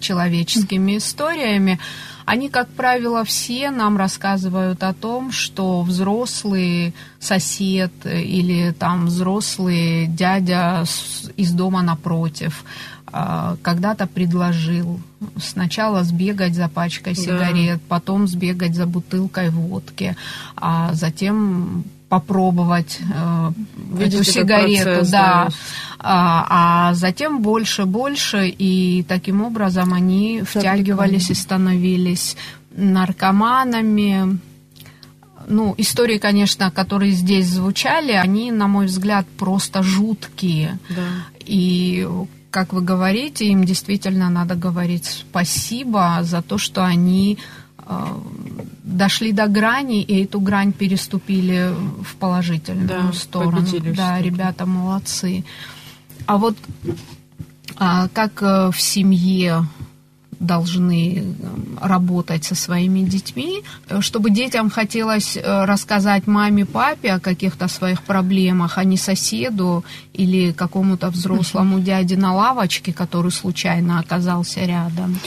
человеческими 0.00 0.98
историями, 0.98 1.78
они, 2.26 2.48
как 2.48 2.68
правило, 2.68 3.24
все 3.24 3.70
нам 3.70 3.96
рассказывают 3.96 4.82
о 4.82 4.92
том, 4.92 5.30
что 5.30 5.82
взрослый 5.82 6.92
сосед 7.20 7.92
или 8.04 8.72
там 8.72 9.06
взрослый 9.06 10.08
дядя 10.08 10.84
из 11.36 11.52
дома 11.52 11.82
напротив– 11.82 12.64
когда-то 13.62 14.06
предложил 14.06 15.00
сначала 15.38 16.02
сбегать 16.02 16.54
за 16.54 16.68
пачкой 16.68 17.14
сигарет, 17.14 17.78
да. 17.78 17.84
потом 17.88 18.26
сбегать 18.26 18.74
за 18.74 18.86
бутылкой 18.86 19.50
водки, 19.50 20.16
а 20.56 20.92
затем 20.92 21.84
попробовать 22.08 23.00
э, 23.00 23.52
эту 24.00 24.22
сигарету, 24.22 24.84
процесс, 24.84 25.10
да. 25.10 25.48
А, 25.98 26.46
а 26.90 26.94
затем 26.94 27.42
больше, 27.42 27.84
больше, 27.84 28.48
и 28.48 29.04
таким 29.08 29.42
образом 29.42 29.92
они 29.92 30.42
втягивались 30.42 31.30
и 31.30 31.34
становились 31.34 32.36
наркоманами. 32.70 34.38
Ну, 35.48 35.74
истории, 35.78 36.18
конечно, 36.18 36.70
которые 36.70 37.12
здесь 37.12 37.46
звучали, 37.46 38.12
они, 38.12 38.52
на 38.52 38.68
мой 38.68 38.86
взгляд, 38.86 39.26
просто 39.38 39.82
жуткие. 39.82 40.78
Да. 40.90 41.02
И 41.44 42.06
как 42.56 42.72
вы 42.72 42.80
говорите, 42.80 43.44
им 43.44 43.64
действительно 43.64 44.30
надо 44.30 44.54
говорить 44.54 45.04
спасибо 45.04 46.20
за 46.22 46.40
то, 46.40 46.56
что 46.56 46.86
они 46.86 47.36
э, 47.86 48.06
дошли 48.82 49.32
до 49.32 49.46
грани 49.46 50.00
и 50.00 50.24
эту 50.24 50.40
грань 50.40 50.72
переступили 50.72 51.70
в 52.02 52.16
положительную 52.16 52.88
да, 52.88 53.12
сторону. 53.12 53.66
Да, 53.94 54.22
ребята 54.22 54.64
молодцы. 54.64 55.44
А 56.24 56.38
вот 56.38 56.56
а, 57.76 58.08
как 58.14 58.40
э, 58.40 58.70
в 58.72 58.80
семье 58.80 59.66
должны 60.40 61.24
работать 61.80 62.44
со 62.44 62.54
своими 62.54 63.00
детьми, 63.00 63.62
чтобы 64.00 64.30
детям 64.30 64.70
хотелось 64.70 65.36
э, 65.36 65.64
рассказать 65.64 66.26
маме, 66.26 66.64
папе 66.64 67.12
о 67.12 67.20
каких-то 67.20 67.68
своих 67.68 68.02
проблемах, 68.02 68.78
а 68.78 68.84
не 68.84 68.96
соседу 68.96 69.84
или 70.12 70.52
какому-то 70.52 71.10
взрослому 71.10 71.80
дяде 71.80 72.16
на 72.16 72.34
лавочке, 72.34 72.92
который 72.92 73.30
случайно 73.30 73.98
оказался 73.98 74.60
рядом. 74.64 75.18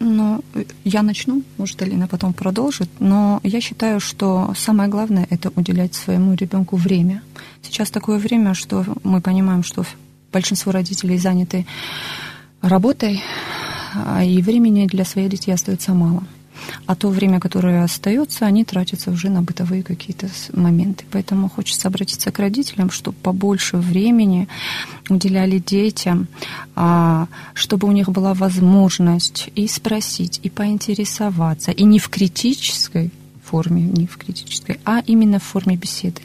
Ну, 0.00 0.44
я 0.84 1.02
начну, 1.02 1.42
может, 1.56 1.82
Алина 1.82 2.06
потом 2.06 2.32
продолжит, 2.32 2.88
но 3.00 3.40
я 3.42 3.60
считаю, 3.60 3.98
что 3.98 4.54
самое 4.56 4.88
главное– 4.88 5.26
это 5.30 5.50
уделять 5.56 5.94
своему 5.94 6.34
ребенку 6.34 6.76
время. 6.76 7.22
Сейчас 7.62 7.90
такое 7.90 8.18
время, 8.18 8.54
что 8.54 8.84
мы 9.02 9.20
понимаем, 9.20 9.64
что 9.64 9.84
большинство 10.32 10.70
родителей 10.70 11.18
заняты 11.18 11.66
работой, 12.62 13.22
и 14.24 14.42
времени 14.42 14.86
для 14.86 15.04
своих 15.04 15.30
детей 15.30 15.52
остается 15.52 15.94
мало. 15.94 16.22
а 16.86 16.94
то 16.96 17.08
время, 17.08 17.38
которое 17.38 17.84
остается, 17.84 18.44
они 18.44 18.64
тратятся 18.64 19.10
уже 19.10 19.30
на 19.30 19.42
бытовые 19.42 19.82
какие-то 19.82 20.28
моменты. 20.52 21.04
Поэтому 21.12 21.48
хочется 21.48 21.86
обратиться 21.88 22.32
к 22.32 22.38
родителям, 22.40 22.90
чтобы 22.90 23.16
побольше 23.22 23.76
времени 23.76 24.48
уделяли 25.08 25.58
детям, 25.58 26.26
а, 26.74 27.28
чтобы 27.54 27.86
у 27.86 27.92
них 27.92 28.08
была 28.08 28.34
возможность 28.34 29.50
и 29.54 29.68
спросить, 29.68 30.40
и 30.42 30.50
поинтересоваться, 30.50 31.70
и 31.70 31.84
не 31.84 31.98
в 31.98 32.08
критической 32.08 33.12
форме, 33.48 33.82
не 33.82 34.06
в 34.06 34.16
критической, 34.16 34.78
а 34.84 35.02
именно 35.06 35.38
в 35.38 35.42
форме 35.42 35.76
беседы, 35.76 36.20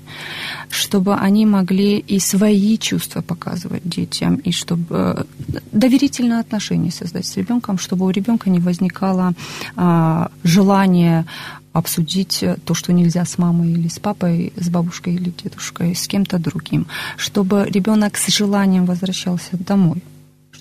чтобы 0.69 1.15
они 1.15 1.45
могли 1.45 1.97
и 1.99 2.19
свои 2.19 2.77
чувства 2.77 3.21
показывать 3.21 3.83
детям, 3.83 4.35
и 4.35 4.51
чтобы 4.51 4.85
э, 4.89 5.23
доверительное 5.71 6.39
отношение 6.39 6.91
создать 6.91 7.25
с 7.25 7.37
ребенком, 7.37 7.77
чтобы 7.77 8.05
у 8.05 8.09
ребенка 8.09 8.49
не 8.49 8.59
возникало 8.59 9.33
а, 9.75 10.29
желание 10.43 11.25
обсудить 11.73 12.45
то, 12.65 12.73
что 12.73 12.93
нельзя 12.93 13.25
с 13.25 13.37
мамой 13.37 13.71
или 13.71 13.87
с 13.87 13.99
папой, 13.99 14.53
с 14.57 14.69
бабушкой 14.69 15.15
или 15.15 15.33
дедушкой, 15.43 15.95
с 15.95 16.07
кем-то 16.07 16.37
другим, 16.37 16.85
чтобы 17.17 17.65
ребенок 17.69 18.17
с 18.17 18.27
желанием 18.27 18.85
возвращался 18.85 19.57
домой 19.57 20.03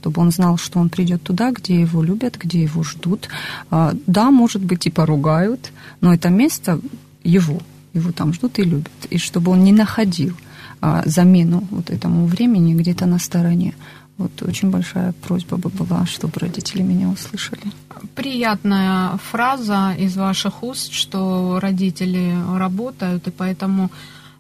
чтобы 0.02 0.20
он 0.20 0.32
знал, 0.32 0.58
что 0.58 0.80
он 0.80 0.88
придет 0.88 1.22
туда, 1.22 1.52
где 1.52 1.80
его 1.80 2.02
любят, 2.02 2.36
где 2.36 2.62
его 2.62 2.82
ждут. 2.82 3.28
А, 3.70 3.92
да, 4.08 4.32
может 4.32 4.62
быть, 4.62 4.86
и 4.86 4.90
поругают, 4.90 5.70
но 6.00 6.12
это 6.12 6.28
место 6.28 6.80
его, 7.22 7.60
его 7.94 8.10
там 8.10 8.32
ждут 8.32 8.58
и 8.58 8.64
любят. 8.64 9.06
И 9.10 9.18
чтобы 9.18 9.52
он 9.52 9.62
не 9.62 9.72
находил 9.72 10.34
а, 10.80 11.02
замену 11.06 11.68
вот 11.70 11.90
этому 11.90 12.26
времени 12.26 12.74
где-то 12.74 13.06
на 13.06 13.20
стороне. 13.20 13.74
Вот 14.18 14.42
очень 14.42 14.70
большая 14.70 15.12
просьба 15.12 15.56
бы 15.56 15.70
была, 15.70 16.04
чтобы 16.06 16.32
родители 16.40 16.82
меня 16.82 17.08
услышали. 17.08 17.62
Приятная 18.16 19.16
фраза 19.30 19.94
из 19.96 20.16
ваших 20.16 20.64
уст, 20.64 20.92
что 20.92 21.60
родители 21.60 22.34
работают, 22.58 23.28
и 23.28 23.30
поэтому 23.30 23.90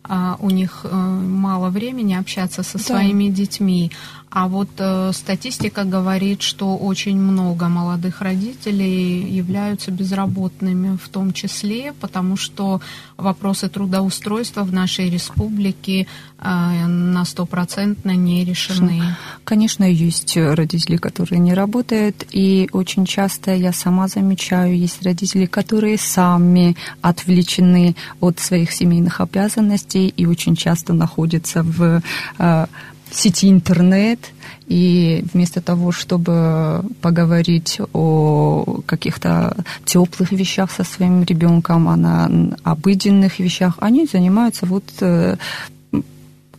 а, 0.04 0.36
у 0.40 0.50
них 0.50 0.80
э, 0.84 0.88
мало 0.94 1.70
времени 1.70 2.14
общаться 2.14 2.62
со 2.62 2.78
своими 2.78 3.28
да. 3.28 3.36
детьми. 3.36 3.92
А 4.30 4.48
вот 4.48 4.68
э, 4.78 5.12
статистика 5.12 5.84
говорит, 5.84 6.42
что 6.42 6.76
очень 6.76 7.18
много 7.18 7.68
молодых 7.68 8.20
родителей 8.20 9.30
являются 9.30 9.90
безработными, 9.90 10.96
в 10.96 11.08
том 11.08 11.32
числе, 11.32 11.92
потому 12.00 12.36
что 12.36 12.80
вопросы 13.16 13.68
трудоустройства 13.68 14.64
в 14.64 14.72
нашей 14.72 15.10
республике 15.10 16.06
на 16.42 17.24
стопроцентно 17.24 18.16
не 18.16 18.44
решены. 18.44 19.00
Конечно, 19.44 19.84
есть 19.84 20.36
родители, 20.36 20.96
которые 20.96 21.38
не 21.38 21.54
работают, 21.54 22.26
и 22.30 22.68
очень 22.72 23.06
часто 23.06 23.54
я 23.54 23.72
сама 23.72 24.08
замечаю, 24.08 24.76
есть 24.76 25.02
родители, 25.02 25.46
которые 25.46 25.98
сами 25.98 26.76
отвлечены 27.00 27.94
от 28.20 28.40
своих 28.40 28.72
семейных 28.72 29.20
обязанностей 29.20 30.08
и 30.08 30.26
очень 30.26 30.56
часто 30.56 30.92
находятся 30.92 31.62
в 31.62 32.02
э, 32.38 32.66
сети 33.10 33.48
интернет, 33.48 34.18
и 34.66 35.24
вместо 35.32 35.60
того, 35.60 35.92
чтобы 35.92 36.82
поговорить 37.00 37.78
о 37.92 38.80
каких-то 38.86 39.56
теплых 39.84 40.32
вещах 40.32 40.70
со 40.70 40.84
своим 40.84 41.24
ребенком, 41.24 41.88
а 41.88 41.96
на 41.96 42.30
обыденных 42.62 43.38
вещах, 43.38 43.74
они 43.80 44.06
занимаются 44.06 44.66
вот 44.66 44.84
э, 45.00 45.36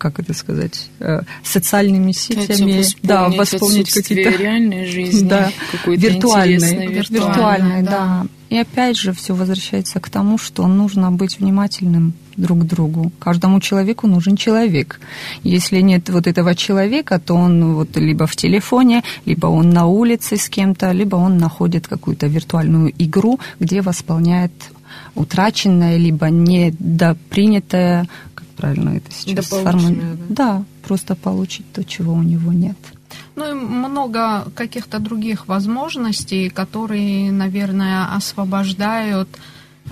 как 0.04 0.20
это 0.20 0.34
сказать, 0.34 0.90
э, 1.00 1.22
социальными 1.44 2.12
сетями, 2.12 2.84
да, 3.04 3.30
восполнить 3.30 3.90
какие-то 3.90 4.32
реальные 4.32 4.86
жизни, 4.96 5.30
да, 5.30 5.50
виртуальные, 5.86 6.90
виртуальные, 6.90 7.84
да. 7.84 7.92
да. 7.92 8.28
И 8.50 8.58
опять 8.58 8.98
же 8.98 9.14
все 9.14 9.34
возвращается 9.34 10.02
к 10.02 10.10
тому, 10.10 10.38
что 10.38 10.68
нужно 10.68 11.10
быть 11.10 11.40
внимательным 11.40 12.14
друг 12.36 12.60
к 12.60 12.64
другу. 12.66 13.12
Каждому 13.18 13.62
человеку 13.62 14.08
нужен 14.08 14.36
человек. 14.36 15.00
Если 15.44 15.80
нет 15.82 16.10
вот 16.10 16.28
этого 16.28 16.54
человека, 16.54 17.20
то 17.20 17.36
он 17.36 17.74
вот 17.76 17.96
либо 17.96 18.26
в 18.26 18.36
телефоне, 18.36 19.04
либо 19.26 19.48
он 19.48 19.70
на 19.70 19.86
улице 19.86 20.36
с 20.36 20.50
кем-то, 20.50 20.92
либо 20.92 21.16
он 21.16 21.38
находит 21.38 21.88
какую-то 21.88 22.28
виртуальную 22.28 22.94
игру, 22.98 23.40
где 23.60 23.82
восполняет 23.82 24.52
утраченное, 25.16 25.98
либо 25.98 26.30
недопринятое, 26.30 28.08
правильно 28.64 28.98
это 28.98 29.12
сейчас 29.12 29.48
формулировать? 29.48 30.28
Да. 30.30 30.60
да, 30.60 30.64
просто 30.88 31.16
получить 31.16 31.66
то, 31.74 31.84
чего 31.84 32.14
у 32.14 32.24
него 32.24 32.54
нет. 32.54 32.78
Ну 33.36 33.50
и 33.50 33.54
много 33.54 34.46
каких-то 34.56 35.00
других 35.00 35.48
возможностей, 35.48 36.50
которые, 36.50 37.32
наверное, 37.32 38.16
освобождают 38.16 39.28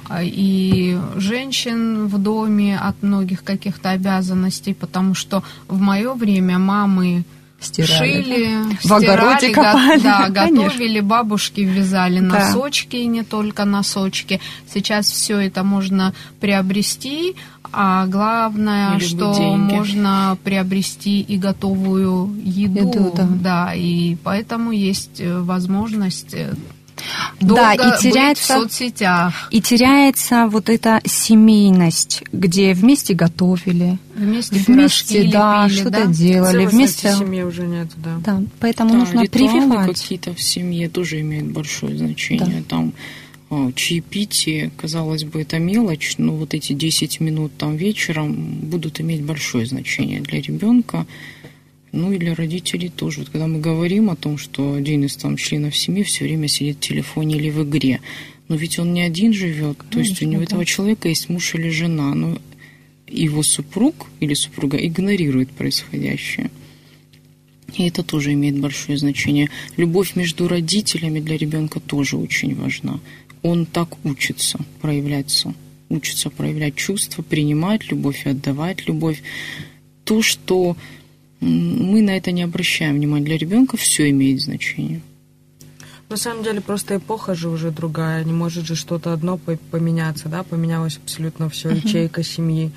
а, 0.07 0.23
и 0.23 0.97
женщин 1.17 2.07
в 2.07 2.17
доме 2.17 2.77
от 2.77 3.03
многих 3.03 3.43
каких-то 3.43 3.89
обязанностей, 3.89 4.73
потому 4.73 5.15
что 5.15 5.43
в 5.67 5.79
мое 5.79 6.13
время 6.13 6.57
мамы 6.57 7.25
стирали, 7.61 8.23
шили, 8.23 8.75
в 8.75 8.83
стирали, 8.83 9.05
огороде 9.05 9.49
копали, 9.53 9.97
го, 9.97 10.03
да, 10.03 10.29
готовили, 10.47 10.99
бабушки 10.99 11.61
вязали 11.61 12.19
да. 12.19 12.25
носочки, 12.25 12.95
и 12.95 13.05
не 13.05 13.23
только 13.23 13.65
носочки. 13.65 14.41
Сейчас 14.71 15.07
все 15.07 15.39
это 15.39 15.63
можно 15.63 16.13
приобрести, 16.39 17.35
а 17.71 18.05
главное, 18.07 18.97
Или 18.97 19.05
что 19.05 19.33
деньги. 19.33 19.73
можно 19.73 20.37
приобрести 20.43 21.21
и 21.21 21.37
готовую 21.37 22.35
еду, 22.43 22.79
еду 22.79 23.13
да. 23.15 23.27
да, 23.29 23.73
и 23.73 24.15
поэтому 24.15 24.71
есть 24.71 25.21
э, 25.21 25.39
возможность 25.39 26.33
э, 26.33 26.53
Долго 27.39 27.77
да, 27.77 27.97
и 27.97 28.01
теряется, 28.01 28.55
в 28.55 28.61
соцсетях. 28.61 29.47
И 29.51 29.61
теряется 29.61 30.47
вот 30.47 30.69
эта 30.69 31.01
семейность, 31.05 32.23
где 32.31 32.73
вместе 32.73 33.13
готовили, 33.13 33.97
вместе, 34.15 34.55
вместе 34.67 35.29
да, 35.31 35.69
что-то 35.69 35.89
да? 35.89 36.05
делали, 36.05 36.65
вместе. 36.65 37.13
семьи 37.13 37.41
уже 37.41 37.63
нет, 37.63 37.87
да. 37.97 38.17
Да, 38.23 38.41
поэтому 38.59 38.91
да, 38.91 38.97
нужно 38.97 39.25
прививать. 39.25 40.01
какие-то 40.01 40.33
в 40.33 40.41
семье 40.41 40.89
тоже 40.89 41.21
имеют 41.21 41.47
большое 41.47 41.97
значение. 41.97 42.61
Да. 42.61 42.69
Там 42.69 42.93
а, 43.53 43.69
чаепитие, 43.73 44.71
казалось 44.77 45.25
бы, 45.25 45.41
это 45.41 45.59
мелочь, 45.59 46.15
но 46.17 46.37
вот 46.37 46.53
эти 46.53 46.71
10 46.71 47.19
минут 47.19 47.51
там 47.57 47.75
вечером 47.75 48.33
будут 48.33 49.01
иметь 49.01 49.23
большое 49.23 49.65
значение 49.65 50.21
для 50.21 50.39
ребенка. 50.41 51.05
Ну 51.91 52.11
и 52.13 52.17
для 52.17 52.35
родителей 52.35 52.89
тоже. 52.89 53.19
Вот 53.19 53.29
когда 53.29 53.47
мы 53.47 53.59
говорим 53.59 54.09
о 54.09 54.15
том, 54.15 54.37
что 54.37 54.73
один 54.73 55.03
из 55.03 55.15
там 55.17 55.35
членов 55.35 55.75
семьи 55.75 56.03
все 56.03 56.23
время 56.23 56.47
сидит 56.47 56.77
в 56.77 56.87
телефоне 56.87 57.35
или 57.35 57.49
в 57.49 57.63
игре, 57.63 57.99
но 58.47 58.55
ведь 58.55 58.79
он 58.79 58.93
не 58.93 59.01
один 59.01 59.33
живет, 59.33 59.77
Конечно, 59.77 59.91
то 59.91 59.99
есть 59.99 60.21
у 60.21 60.25
него 60.25 60.39
да. 60.39 60.45
этого 60.45 60.65
человека 60.65 61.09
есть 61.09 61.29
муж 61.29 61.53
или 61.55 61.69
жена, 61.69 62.13
но 62.15 62.37
его 63.07 63.43
супруг 63.43 64.07
или 64.19 64.33
супруга 64.33 64.77
игнорирует 64.77 65.49
происходящее. 65.51 66.49
И 67.77 67.87
это 67.87 68.03
тоже 68.03 68.33
имеет 68.33 68.59
большое 68.59 68.97
значение. 68.97 69.49
Любовь 69.77 70.15
между 70.15 70.47
родителями 70.47 71.19
для 71.19 71.37
ребенка 71.37 71.79
тоже 71.79 72.17
очень 72.17 72.55
важна. 72.55 72.99
Он 73.43 73.65
так 73.65 74.03
учится 74.05 74.59
проявляться, 74.81 75.53
учится 75.89 76.29
проявлять 76.29 76.75
чувства, 76.75 77.21
принимать 77.21 77.89
любовь 77.89 78.25
и 78.25 78.29
отдавать 78.29 78.87
любовь. 78.87 79.21
То, 80.03 80.21
что 80.21 80.75
мы 81.41 82.01
на 82.01 82.15
это 82.15 82.31
не 82.31 82.43
обращаем 82.43 82.95
внимания. 82.95 83.25
Для 83.25 83.37
ребенка 83.37 83.75
все 83.75 84.09
имеет 84.09 84.41
значение. 84.41 85.01
На 86.09 86.17
самом 86.17 86.43
деле 86.43 86.61
просто 86.61 86.97
эпоха 86.97 87.35
же 87.35 87.49
уже 87.49 87.71
другая. 87.71 88.23
Не 88.23 88.33
может 88.33 88.65
же 88.65 88.75
что-то 88.75 89.13
одно 89.13 89.37
поменяться, 89.37 90.29
да? 90.29 90.43
Поменялось 90.43 90.99
абсолютно 91.03 91.49
все. 91.49 91.69
Uh-huh. 91.69 91.85
Ячейка 91.85 92.21
семьи, 92.21 92.71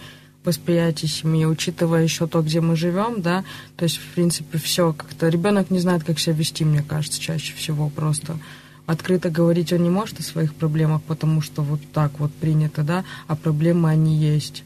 восприятие 0.45 1.09
семьи, 1.09 1.45
учитывая 1.45 2.05
еще 2.05 2.27
то, 2.27 2.43
где 2.43 2.61
мы 2.61 2.77
живем, 2.77 3.21
да. 3.21 3.45
То 3.77 3.85
есть, 3.85 3.97
в 3.97 4.15
принципе, 4.15 4.59
все 4.59 4.93
как-то. 4.93 5.29
Ребенок 5.29 5.71
не 5.71 5.81
знает, 5.81 6.05
как 6.05 6.19
себя 6.19 6.37
вести, 6.37 6.65
мне 6.65 6.83
кажется, 6.83 7.21
чаще 7.21 7.55
всего 7.55 7.89
просто. 7.89 8.39
Открыто 8.87 9.31
говорить 9.31 9.73
он 9.73 9.83
не 9.83 9.91
может 9.91 10.21
о 10.21 10.23
своих 10.23 10.55
проблемах, 10.55 11.03
потому 11.03 11.41
что 11.41 11.63
вот 11.63 11.81
так 11.93 12.21
вот 12.21 12.33
принято, 12.33 12.83
да, 12.83 13.05
а 13.27 13.35
проблемы 13.35 13.89
они 13.89 14.17
есть. 14.17 14.63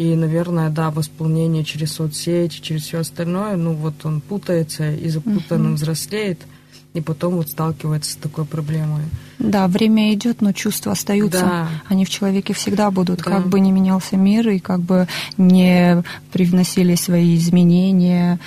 И, 0.00 0.16
наверное, 0.16 0.70
да, 0.70 0.90
восполнение 0.90 1.62
через 1.62 1.92
соцсети, 1.92 2.62
через 2.62 2.84
все 2.84 3.00
остальное, 3.00 3.56
ну 3.56 3.74
вот 3.74 4.06
он 4.06 4.22
путается 4.22 4.90
и 4.92 5.10
запутанно 5.10 5.68
uh-huh. 5.68 5.74
взрослеет, 5.74 6.40
и 6.94 7.02
потом 7.02 7.34
вот 7.34 7.50
сталкивается 7.50 8.12
с 8.12 8.14
такой 8.14 8.46
проблемой. 8.46 9.02
Да, 9.38 9.68
время 9.68 10.14
идет, 10.14 10.40
но 10.40 10.52
чувства 10.52 10.92
остаются. 10.92 11.40
Да. 11.40 11.68
Они 11.86 12.06
в 12.06 12.08
человеке 12.08 12.54
всегда 12.54 12.90
будут, 12.90 13.18
да. 13.18 13.24
как 13.24 13.48
бы 13.48 13.60
не 13.60 13.72
менялся 13.72 14.16
мир 14.16 14.48
и 14.48 14.58
как 14.58 14.80
бы 14.80 15.06
не 15.36 16.02
привносили 16.32 16.94
свои 16.94 17.36
изменения. 17.36 18.40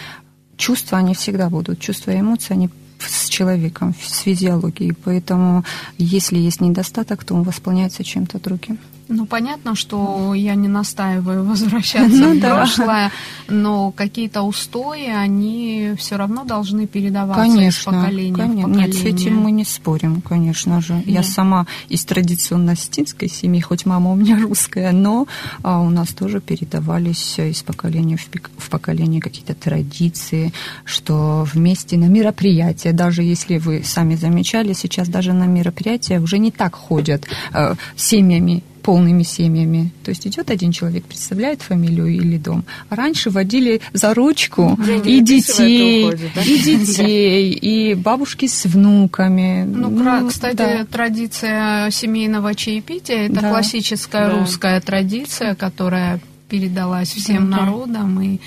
Чувства, 0.57 0.97
они 0.97 1.13
всегда 1.13 1.51
будут. 1.51 1.79
Чувства 1.79 2.09
и 2.09 2.19
эмоции, 2.19 2.53
они 2.53 2.69
с 2.97 3.29
человеком, 3.29 3.93
с 4.01 4.21
физиологией. 4.21 4.95
Поэтому, 5.03 5.63
если 5.99 6.39
есть 6.39 6.61
недостаток, 6.61 7.23
то 7.23 7.35
он 7.35 7.43
восполняется 7.43 8.03
чем-то 8.03 8.39
другим. 8.39 8.79
Ну, 9.09 9.25
понятно, 9.25 9.75
что 9.75 10.33
я 10.33 10.55
не 10.55 10.67
настаиваю 10.67 11.43
возвращаться 11.49 12.15
ну, 12.15 12.35
в 12.35 12.39
прошлое, 12.39 13.11
но 13.47 13.91
какие-то 13.91 14.43
устои, 14.43 15.07
они 15.07 15.93
все 15.97 16.15
равно 16.15 16.43
должны 16.43 16.87
передаваться 16.87 17.43
конечно, 17.43 17.79
из 17.79 17.85
поколения 17.85 18.35
конечно. 18.35 18.67
в 18.67 18.71
поколение. 18.71 18.87
Нет, 18.87 18.95
с 18.95 19.03
этим 19.03 19.37
мы 19.37 19.51
не 19.51 19.65
спорим, 19.65 20.21
конечно 20.21 20.81
же. 20.81 20.93
Нет. 20.93 21.07
Я 21.07 21.23
сама 21.23 21.67
из 21.89 22.05
традиционно 22.05 22.75
стинской 22.75 23.29
семьи, 23.29 23.59
хоть 23.59 23.85
мама 23.85 24.11
у 24.11 24.15
меня 24.15 24.39
русская, 24.41 24.91
но 24.91 25.27
а, 25.63 25.81
у 25.81 25.89
нас 25.89 26.09
тоже 26.09 26.39
передавались 26.39 27.37
из 27.37 27.61
поколения 27.63 28.17
в, 28.17 28.27
в 28.57 28.69
поколение 28.69 29.21
какие-то 29.21 29.53
традиции, 29.53 30.53
что 30.85 31.45
вместе 31.53 31.97
на 31.97 32.05
мероприятия, 32.05 32.93
даже 32.93 33.23
если 33.23 33.57
вы 33.57 33.83
сами 33.83 34.15
замечали, 34.15 34.73
сейчас 34.73 35.07
даже 35.09 35.33
на 35.33 35.45
мероприятия 35.45 36.19
уже 36.19 36.37
не 36.37 36.51
так 36.51 36.75
ходят 36.75 37.27
э, 37.53 37.75
семьями 37.95 38.63
полными 38.83 39.23
семьями. 39.23 39.91
То 40.03 40.09
есть 40.09 40.27
идет 40.27 40.51
один 40.51 40.71
человек, 40.71 41.05
представляет 41.05 41.61
фамилию 41.61 42.07
или 42.07 42.37
дом. 42.37 42.65
А 42.89 42.95
раньше 42.95 43.29
водили 43.29 43.81
за 43.93 44.13
ручку 44.13 44.77
и 45.05 45.21
детей, 45.21 46.05
уходит, 46.05 46.31
да? 46.35 46.41
и 46.41 46.59
детей, 46.59 47.51
и 47.53 47.93
бабушки 47.95 48.47
с 48.47 48.65
внуками. 48.65 49.63
Ну, 49.63 49.89
ну 49.89 50.27
кстати, 50.27 50.55
да. 50.57 50.85
традиция 50.85 51.89
семейного 51.89 52.53
чаепития 52.53 53.27
это 53.27 53.41
да. 53.41 53.49
классическая 53.49 54.29
да. 54.29 54.39
русская 54.39 54.81
традиция, 54.81 55.55
которая 55.55 56.19
передалась 56.49 57.13
всем 57.13 57.49
да. 57.49 57.57
народам 57.57 58.21
и 58.21 58.39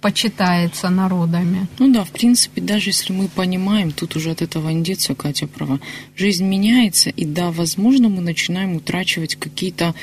почитается 0.00 0.90
народами. 0.90 1.66
Ну 1.78 1.92
да, 1.92 2.04
в 2.04 2.10
принципе, 2.10 2.60
даже 2.60 2.90
если 2.90 3.12
мы 3.12 3.28
понимаем, 3.28 3.90
тут 3.90 4.16
уже 4.16 4.30
от 4.30 4.42
этого 4.42 4.68
не 4.70 4.82
деться, 4.82 5.14
Катя 5.14 5.46
права, 5.46 5.80
жизнь 6.16 6.44
меняется, 6.44 7.10
и 7.10 7.24
да, 7.24 7.50
возможно, 7.50 8.08
мы 8.08 8.20
начинаем 8.20 8.76
утрачивать 8.76 9.36
какие-то 9.36 9.94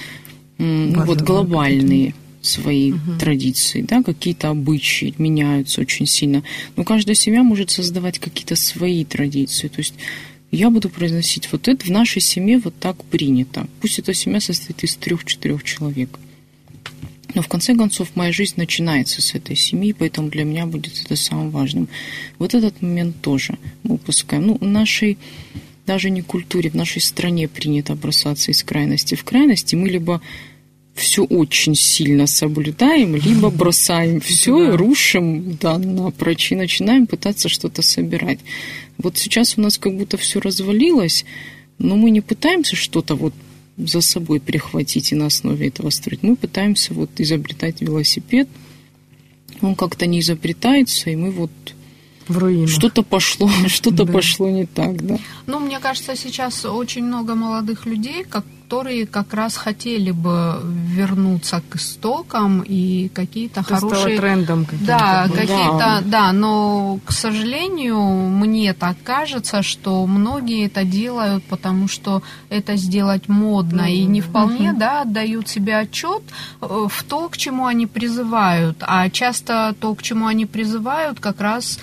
ну, 0.57 1.05
вот 1.05 1.21
глобальные 1.21 2.13
свои 2.41 2.93
угу. 2.93 3.17
традиции, 3.19 3.81
да, 3.81 4.03
какие-то 4.03 4.49
обычаи 4.49 5.13
меняются 5.17 5.81
очень 5.81 6.05
сильно. 6.05 6.43
Но 6.75 6.83
каждая 6.83 7.15
семья 7.15 7.43
может 7.43 7.71
создавать 7.71 8.19
какие-то 8.19 8.55
свои 8.55 9.03
традиции. 9.03 9.67
То 9.67 9.79
есть 9.79 9.95
я 10.51 10.69
буду 10.69 10.89
произносить 10.89 11.51
вот 11.51 11.67
это 11.67 11.85
в 11.85 11.89
нашей 11.89 12.21
семье 12.21 12.59
вот 12.59 12.75
так 12.79 13.03
принято. 13.05 13.67
Пусть 13.81 13.99
эта 13.99 14.13
семья 14.13 14.39
состоит 14.39 14.83
из 14.83 14.95
трех-четырех 14.95 15.63
человек. 15.63 16.19
Но 17.35 17.41
в 17.41 17.47
конце 17.47 17.75
концов 17.75 18.15
моя 18.15 18.31
жизнь 18.31 18.53
начинается 18.55 19.21
с 19.21 19.35
этой 19.35 19.55
семьи, 19.55 19.93
поэтому 19.93 20.29
для 20.29 20.45
меня 20.45 20.65
будет 20.65 20.99
это 21.03 21.15
самым 21.15 21.51
важным. 21.51 21.89
Вот 22.39 22.53
этот 22.53 22.81
момент 22.81 23.21
тоже 23.21 23.57
мы 23.83 23.95
упускаем. 23.95 24.47
Ну, 24.47 24.57
в 24.57 24.63
нашей 24.63 25.17
даже 25.85 26.09
не 26.09 26.21
культуре, 26.21 26.69
в 26.69 26.75
нашей 26.75 27.01
стране 27.01 27.47
принято 27.47 27.93
бросаться 27.93 28.51
из 28.51 28.63
крайности 28.63 29.15
в 29.15 29.23
крайности. 29.23 29.75
Мы 29.75 29.89
либо 29.89 30.21
все 30.95 31.25
очень 31.25 31.75
сильно 31.75 32.25
соблюдаем, 32.25 33.15
либо 33.15 33.49
бросаем 33.51 34.21
все, 34.21 34.71
да. 34.71 34.77
рушим 34.77 35.57
да, 35.59 35.77
напрочь 35.77 36.53
и 36.53 36.55
начинаем 36.55 37.05
пытаться 37.05 37.49
что-то 37.49 37.81
собирать. 37.81 38.39
Вот 38.97 39.17
сейчас 39.17 39.57
у 39.57 39.61
нас 39.61 39.77
как 39.77 39.95
будто 39.95 40.17
все 40.17 40.39
развалилось, 40.39 41.25
но 41.79 41.97
мы 41.97 42.11
не 42.11 42.21
пытаемся 42.21 42.77
что-то 42.77 43.15
вот 43.15 43.33
за 43.77 44.01
собой 44.01 44.39
прихватить 44.39 45.11
и 45.11 45.15
на 45.15 45.27
основе 45.27 45.67
этого 45.67 45.89
строить. 45.89 46.23
Мы 46.23 46.35
пытаемся 46.35 46.93
вот 46.93 47.09
изобретать 47.17 47.81
велосипед, 47.81 48.47
он 49.61 49.75
как-то 49.75 50.05
не 50.05 50.19
изобретается, 50.19 51.09
и 51.09 51.15
мы 51.15 51.31
вот 51.31 51.51
в 52.27 52.67
Что-то 52.67 53.03
пошло, 53.03 53.49
что-то 53.67 54.03
да. 54.05 54.13
пошло 54.13 54.49
не 54.49 54.65
так, 54.65 55.05
да. 55.05 55.19
Ну, 55.45 55.59
мне 55.59 55.79
кажется, 55.79 56.15
сейчас 56.15 56.65
очень 56.65 57.03
много 57.03 57.35
молодых 57.35 57.85
людей, 57.85 58.23
как 58.23 58.45
которые 58.65 59.05
как 59.05 59.33
раз 59.33 59.57
хотели 59.57 60.09
бы 60.11 60.59
вернуться 60.63 61.61
к 61.69 61.75
истокам 61.75 62.63
и 62.65 63.09
какие-то 63.09 63.61
Это 63.61 63.75
хорошие... 63.75 64.17
трендом 64.17 64.65
каким-то. 64.65 64.85
Да, 64.85 65.27
какие-то, 65.27 65.77
да. 65.77 66.01
да, 66.03 66.31
но, 66.31 66.99
к 67.05 67.11
сожалению, 67.11 67.99
мне 67.99 68.73
так 68.73 68.97
кажется, 69.03 69.61
что 69.61 70.07
многие 70.07 70.65
это 70.65 70.83
делают, 70.83 71.43
потому 71.43 71.87
что 71.87 72.23
это 72.49 72.75
сделать 72.75 73.29
модно, 73.29 73.81
mm-hmm. 73.81 73.95
и 73.95 74.05
не 74.05 74.21
вполне, 74.21 74.69
mm-hmm. 74.69 74.79
да, 74.79 75.01
отдают 75.01 75.47
себе 75.47 75.77
отчет 75.77 76.23
э, 76.61 76.87
в 76.89 77.03
то, 77.03 77.29
к 77.29 77.37
чему 77.37 77.67
они 77.67 77.85
призывают, 77.85 78.77
а 78.81 79.09
часто 79.11 79.75
то, 79.79 79.93
к 79.93 80.01
чему 80.01 80.25
они 80.25 80.47
призывают, 80.47 81.19
как 81.19 81.39
раз 81.39 81.77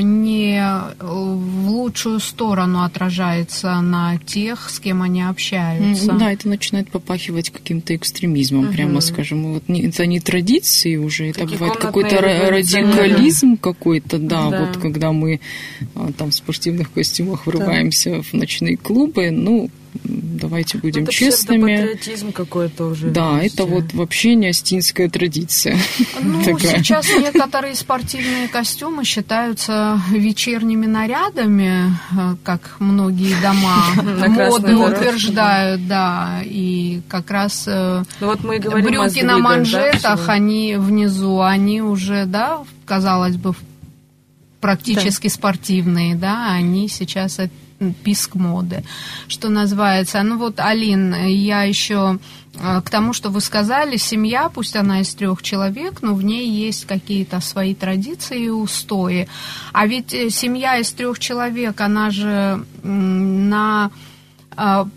не 0.00 0.58
э, 0.58 0.94
в 0.98 1.68
лучшую 1.68 2.20
сторону 2.20 2.82
отражается 2.82 3.80
на 3.80 4.18
тех, 4.18 4.70
с 4.70 4.80
кем 4.80 5.02
они 5.02 5.22
общаются. 5.22 6.12
Да, 6.12 6.32
это 6.32 6.48
начинает 6.48 6.90
попахивать 6.90 7.50
каким-то 7.50 7.94
экстремизмом, 7.94 8.64
угу. 8.64 8.72
прямо 8.72 9.00
скажем. 9.00 9.52
Вот 9.52 9.68
не, 9.68 9.82
это 9.82 10.06
не 10.06 10.20
традиции 10.20 10.96
уже, 10.96 11.28
это 11.28 11.40
Такие 11.40 11.58
бывает 11.58 11.76
какой-то 11.78 12.20
радикализм 12.20 13.56
какой-то, 13.56 14.18
да, 14.18 14.48
да, 14.50 14.64
вот 14.64 14.78
когда 14.78 15.12
мы 15.12 15.40
а, 15.94 16.12
там 16.16 16.30
в 16.30 16.34
спортивных 16.34 16.90
костюмах 16.90 17.46
врываемся 17.46 18.10
да. 18.10 18.22
в 18.22 18.32
ночные 18.32 18.76
клубы, 18.76 19.30
ну, 19.30 19.70
давайте 20.38 20.78
будем 20.78 21.02
это 21.02 21.12
честными. 21.12 21.72
Это 21.72 21.82
патриотизм 21.82 22.32
какой-то 22.32 22.86
уже. 22.86 23.10
Да, 23.10 23.40
есть. 23.40 23.54
это 23.54 23.64
вот 23.64 23.92
вообще 23.92 24.34
не 24.34 24.48
астинская 24.48 25.08
традиция. 25.08 25.76
Ну, 26.22 26.42
сейчас 26.58 27.08
некоторые 27.08 27.74
спортивные 27.74 28.48
костюмы 28.48 29.04
считаются 29.04 30.00
вечерними 30.10 30.86
нарядами, 30.86 31.92
э, 32.12 32.36
как 32.42 32.76
многие 32.78 33.34
дома 33.42 33.84
моды 34.28 34.76
утверждают, 34.76 35.86
да, 35.86 36.40
и 36.44 37.00
как 37.08 37.30
раз 37.30 37.64
э, 37.66 38.04
ну, 38.20 38.36
брюки 38.36 39.22
на 39.22 39.38
манжетах, 39.38 40.28
они 40.28 40.76
внизу, 40.76 41.40
они 41.40 41.82
уже, 41.82 42.24
да, 42.26 42.64
казалось 42.86 43.36
бы, 43.36 43.54
практически 44.60 45.28
спортивные, 45.28 46.14
да, 46.14 46.52
они 46.52 46.88
сейчас 46.88 47.38
писк 48.02 48.34
моды, 48.34 48.82
что 49.28 49.48
называется. 49.48 50.22
Ну 50.22 50.38
вот, 50.38 50.60
Алин, 50.60 51.14
я 51.26 51.62
еще 51.62 52.18
э, 52.54 52.82
к 52.84 52.90
тому, 52.90 53.12
что 53.12 53.30
вы 53.30 53.40
сказали, 53.40 53.96
семья, 53.96 54.48
пусть 54.48 54.76
она 54.76 55.00
из 55.00 55.14
трех 55.14 55.42
человек, 55.42 56.02
но 56.02 56.14
в 56.14 56.22
ней 56.22 56.48
есть 56.48 56.86
какие-то 56.86 57.40
свои 57.40 57.74
традиции 57.74 58.44
и 58.44 58.50
устои. 58.50 59.28
А 59.72 59.86
ведь 59.86 60.12
э, 60.12 60.30
семья 60.30 60.78
из 60.78 60.92
трех 60.92 61.18
человек, 61.18 61.80
она 61.80 62.10
же 62.10 62.64
на 62.82 63.90
а, 64.56 64.88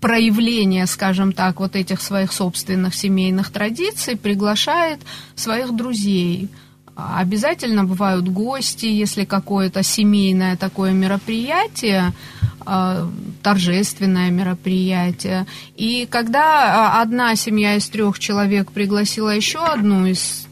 проявление, 0.00 0.86
скажем 0.86 1.32
так, 1.32 1.60
вот 1.60 1.76
этих 1.76 2.00
своих 2.00 2.32
собственных 2.32 2.94
семейных 2.94 3.50
традиций 3.50 4.16
приглашает 4.16 5.00
своих 5.34 5.76
друзей– 5.76 6.48
Обязательно 7.16 7.84
бывают 7.84 8.28
гости, 8.28 8.86
если 8.86 9.24
какое-то 9.24 9.82
семейное 9.82 10.56
такое 10.56 10.92
мероприятие, 10.92 12.12
а, 12.66 13.08
торжественное 13.42 14.30
мероприятие. 14.30 15.46
И 15.76 16.06
когда 16.10 16.96
а, 16.96 17.02
одна 17.02 17.34
семья 17.36 17.76
из 17.76 17.88
трех 17.88 18.18
человек 18.18 18.72
пригласила 18.72 19.30
еще 19.30 19.58
одну 19.58 20.06
из 20.06 20.46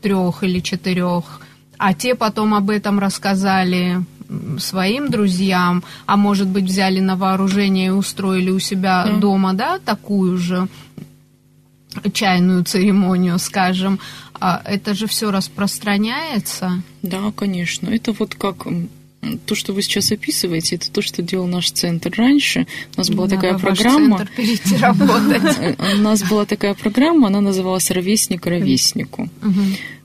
трех 0.00 0.42
или 0.42 0.60
четырех, 0.60 1.40
а 1.78 1.94
те 1.94 2.14
потом 2.14 2.54
об 2.54 2.70
этом 2.70 2.98
рассказали 2.98 4.04
своим 4.58 5.10
друзьям, 5.10 5.82
а 6.06 6.16
может 6.16 6.48
быть 6.48 6.64
взяли 6.64 7.00
на 7.00 7.16
вооружение 7.16 7.88
и 7.88 7.90
устроили 7.90 8.50
у 8.50 8.58
себя 8.58 9.06
mm. 9.06 9.20
дома, 9.20 9.52
да, 9.52 9.78
такую 9.78 10.38
же 10.38 10.68
чайную 12.12 12.64
церемонию, 12.64 13.38
скажем, 13.38 14.00
а 14.40 14.62
это 14.64 14.94
же 14.94 15.06
все 15.06 15.30
распространяется. 15.30 16.82
Да, 17.02 17.32
конечно. 17.36 17.88
Это 17.88 18.12
вот 18.12 18.34
как 18.34 18.66
то, 19.46 19.54
что 19.54 19.72
вы 19.72 19.82
сейчас 19.82 20.10
описываете, 20.10 20.76
это 20.76 20.90
то, 20.90 21.00
что 21.00 21.22
делал 21.22 21.46
наш 21.46 21.70
центр 21.70 22.12
раньше. 22.16 22.66
У 22.96 23.00
нас 23.00 23.08
была 23.08 23.28
Надо 23.28 23.36
такая 23.36 23.58
программа. 23.58 24.18
Центр 24.18 24.32
перейти 24.36 24.76
работать. 24.76 25.78
У 25.94 25.98
нас 25.98 26.22
была 26.24 26.44
такая 26.44 26.74
программа, 26.74 27.28
она 27.28 27.40
называлась 27.40 27.90
Ровесник 27.90 28.46
ровеснику. 28.46 29.28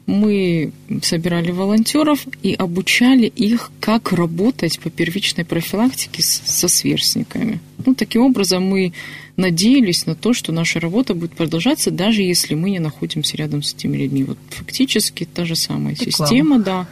Мы 0.08 0.72
собирали 1.04 1.52
волонтеров 1.52 2.26
и 2.42 2.54
обучали 2.54 3.28
их, 3.28 3.72
как 3.80 4.14
работать 4.14 4.80
по 4.80 4.90
первичной 4.90 5.46
профилактике 5.46 6.24
со 6.24 6.68
сверстниками. 6.68 7.60
Ну, 7.86 7.94
таким 7.94 8.24
образом, 8.24 8.64
мы 8.64 8.94
надеялись 9.36 10.06
на 10.06 10.16
то, 10.16 10.34
что 10.34 10.52
наша 10.52 10.80
работа 10.80 11.14
будет 11.14 11.34
продолжаться, 11.34 11.92
даже 11.92 12.24
если 12.24 12.56
мы 12.56 12.72
не 12.72 12.80
находимся 12.80 13.38
рядом 13.38 13.62
с 13.62 13.74
этими 13.74 13.98
людьми. 13.98 14.24
Вот 14.24 14.38
фактически 14.50 15.26
та 15.26 15.46
же 15.46 15.56
самая 15.56 15.94
Реклама. 15.94 16.30
система, 16.30 16.60
да. 16.60 16.88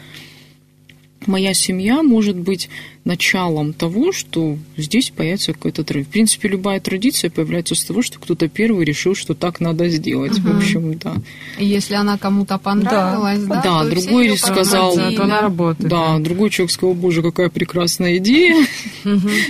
моя 1.26 1.54
семья 1.54 2.04
может 2.04 2.36
быть 2.36 2.70
началом 3.06 3.72
того, 3.74 4.12
что 4.12 4.58
здесь 4.78 5.12
появится 5.12 5.54
какой-то 5.54 5.84
тренд. 5.84 6.08
В 6.08 6.10
принципе, 6.10 6.50
любая 6.50 6.80
традиция 6.80 7.30
появляется 7.30 7.76
с 7.76 7.84
того, 7.84 8.02
что 8.02 8.20
кто-то 8.20 8.50
первый 8.50 8.84
решил, 8.84 9.14
что 9.14 9.36
так 9.36 9.60
надо 9.60 9.88
сделать. 9.90 10.40
Угу. 10.40 10.48
В 10.48 10.58
общем, 10.58 10.98
да. 10.98 11.16
Если 11.60 11.94
она 11.94 12.18
кому-то 12.18 12.58
понравилась, 12.58 13.44
да, 13.44 13.62
да, 13.62 13.84
да 13.84 13.90
другой 13.90 14.36
сказал, 14.38 14.96
то 14.96 15.24
она 15.24 15.42
работает. 15.42 15.88
Да, 15.90 16.18
другой 16.18 16.50
человек 16.50 16.72
сказал, 16.72 16.96
боже, 16.96 17.22
какая 17.22 17.50
прекрасная 17.50 18.18
идея, 18.18 18.66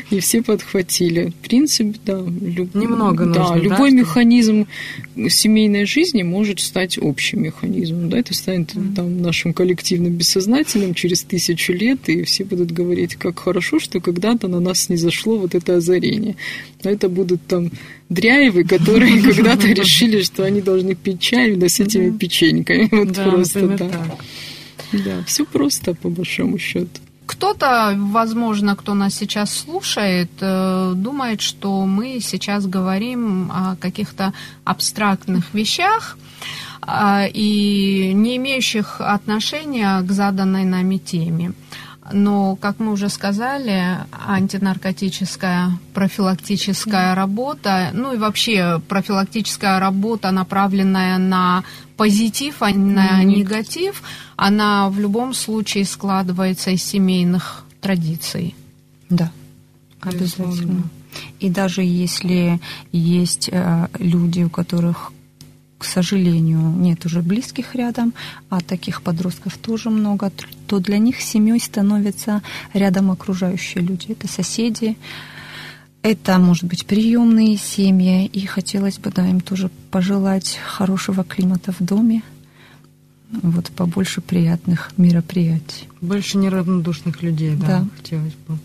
и 0.09 0.19
все 0.19 0.43
подхватили. 0.43 1.29
В 1.29 1.47
принципе, 1.47 1.97
да. 2.05 2.19
Немного 2.19 3.25
Да, 3.25 3.55
любой 3.55 3.91
механизм 3.91 4.67
семейной 5.29 5.85
жизни 5.85 6.23
может 6.23 6.59
стать 6.59 6.97
общим 7.01 7.43
механизмом. 7.43 8.09
Да, 8.09 8.19
это 8.19 8.33
станет 8.33 8.73
там 8.95 9.21
нашим 9.21 9.53
коллективным 9.53 10.13
бессознательным 10.13 10.93
через 10.93 11.23
тысячу 11.23 11.71
лет, 11.71 12.09
и 12.09 12.23
все 12.23 12.43
будут 12.43 12.71
говорить, 12.71 13.15
как 13.15 13.44
хорошо, 13.45 13.79
что 13.79 13.99
когда-то 13.99 14.47
на 14.47 14.59
нас 14.59 14.89
не 14.89 14.97
зашло 14.97 15.37
вот 15.37 15.55
это 15.55 15.77
озарение. 15.77 16.35
Но 16.83 16.89
это 16.89 17.09
будут 17.09 17.41
там 17.47 17.71
дряевы, 18.09 18.63
которые 18.63 19.21
когда-то 19.29 19.67
решили, 19.67 20.23
что 20.23 20.43
они 20.43 20.61
должны 20.61 20.95
пить 20.95 21.21
чай 21.21 21.55
да, 21.55 21.67
с 21.67 21.79
этими 21.79 22.17
печеньками. 22.17 22.89
Вот 22.91 23.15
просто 23.15 23.77
так. 23.77 23.91
Да, 24.91 25.23
все 25.27 25.45
просто, 25.45 25.93
по 25.93 26.09
большому 26.09 26.57
счету. 26.57 26.99
Кто-то, 27.25 27.95
возможно, 27.97 28.75
кто 28.75 28.93
нас 28.93 29.15
сейчас 29.15 29.51
слушает, 29.51 30.29
э, 30.41 30.93
думает, 30.95 31.41
что 31.41 31.85
мы 31.85 32.19
сейчас 32.21 32.67
говорим 32.67 33.51
о 33.51 33.75
каких-то 33.75 34.33
абстрактных 34.63 35.53
вещах 35.53 36.17
а, 36.81 37.25
и 37.33 38.13
не 38.13 38.37
имеющих 38.37 39.01
отношения 39.01 40.01
к 40.01 40.11
заданной 40.11 40.65
нами 40.65 40.97
теме. 40.97 41.53
Но, 42.13 42.55
как 42.55 42.79
мы 42.79 42.91
уже 42.91 43.09
сказали, 43.09 43.97
антинаркотическая 44.11 45.71
профилактическая 45.93 47.15
работа, 47.15 47.89
ну 47.93 48.13
и 48.13 48.17
вообще 48.17 48.79
профилактическая 48.87 49.79
работа, 49.79 50.29
направленная 50.29 51.17
на 51.17 51.63
позитив, 51.97 52.57
а 52.59 52.71
не 52.71 52.93
на 52.93 53.21
mm-hmm. 53.21 53.25
негатив, 53.25 54.03
она 54.35 54.89
в 54.89 54.99
любом 54.99 55.33
случае 55.33 55.85
складывается 55.85 56.71
из 56.71 56.83
семейных 56.83 57.65
традиций. 57.81 58.55
Да, 59.09 59.31
обязательно. 60.01 60.83
И 61.39 61.49
даже 61.49 61.81
если 61.81 62.59
есть 62.91 63.49
э, 63.51 63.87
люди, 63.99 64.43
у 64.43 64.49
которых 64.49 65.11
к 65.77 65.83
сожалению, 65.83 66.59
нет 66.59 67.05
уже 67.05 67.21
близких 67.21 67.75
рядом, 67.75 68.13
а 68.49 68.61
таких 68.61 69.01
подростков 69.01 69.57
тоже 69.57 69.89
много, 69.89 70.31
то 70.67 70.79
для 70.79 70.97
них 70.97 71.21
семьей 71.21 71.59
становятся 71.59 72.41
рядом 72.73 73.11
окружающие 73.11 73.83
люди. 73.83 74.11
Это 74.11 74.27
соседи, 74.27 74.97
это, 76.01 76.37
может 76.37 76.65
быть, 76.65 76.85
приемные 76.85 77.57
семьи, 77.57 78.25
и 78.25 78.45
хотелось 78.45 78.99
бы 78.99 79.11
да, 79.11 79.27
им 79.27 79.41
тоже 79.41 79.69
пожелать 79.91 80.59
хорошего 80.63 81.23
климата 81.23 81.71
в 81.71 81.83
доме, 81.83 82.21
вот 83.31 83.71
побольше 83.71 84.21
приятных 84.21 84.91
мероприятий. 84.97 85.87
Больше 86.01 86.37
неравнодушных 86.37 87.21
людей, 87.21 87.55
да, 87.55 87.67
да. 87.67 87.85
хотелось 87.97 88.35
бы. 88.47 88.57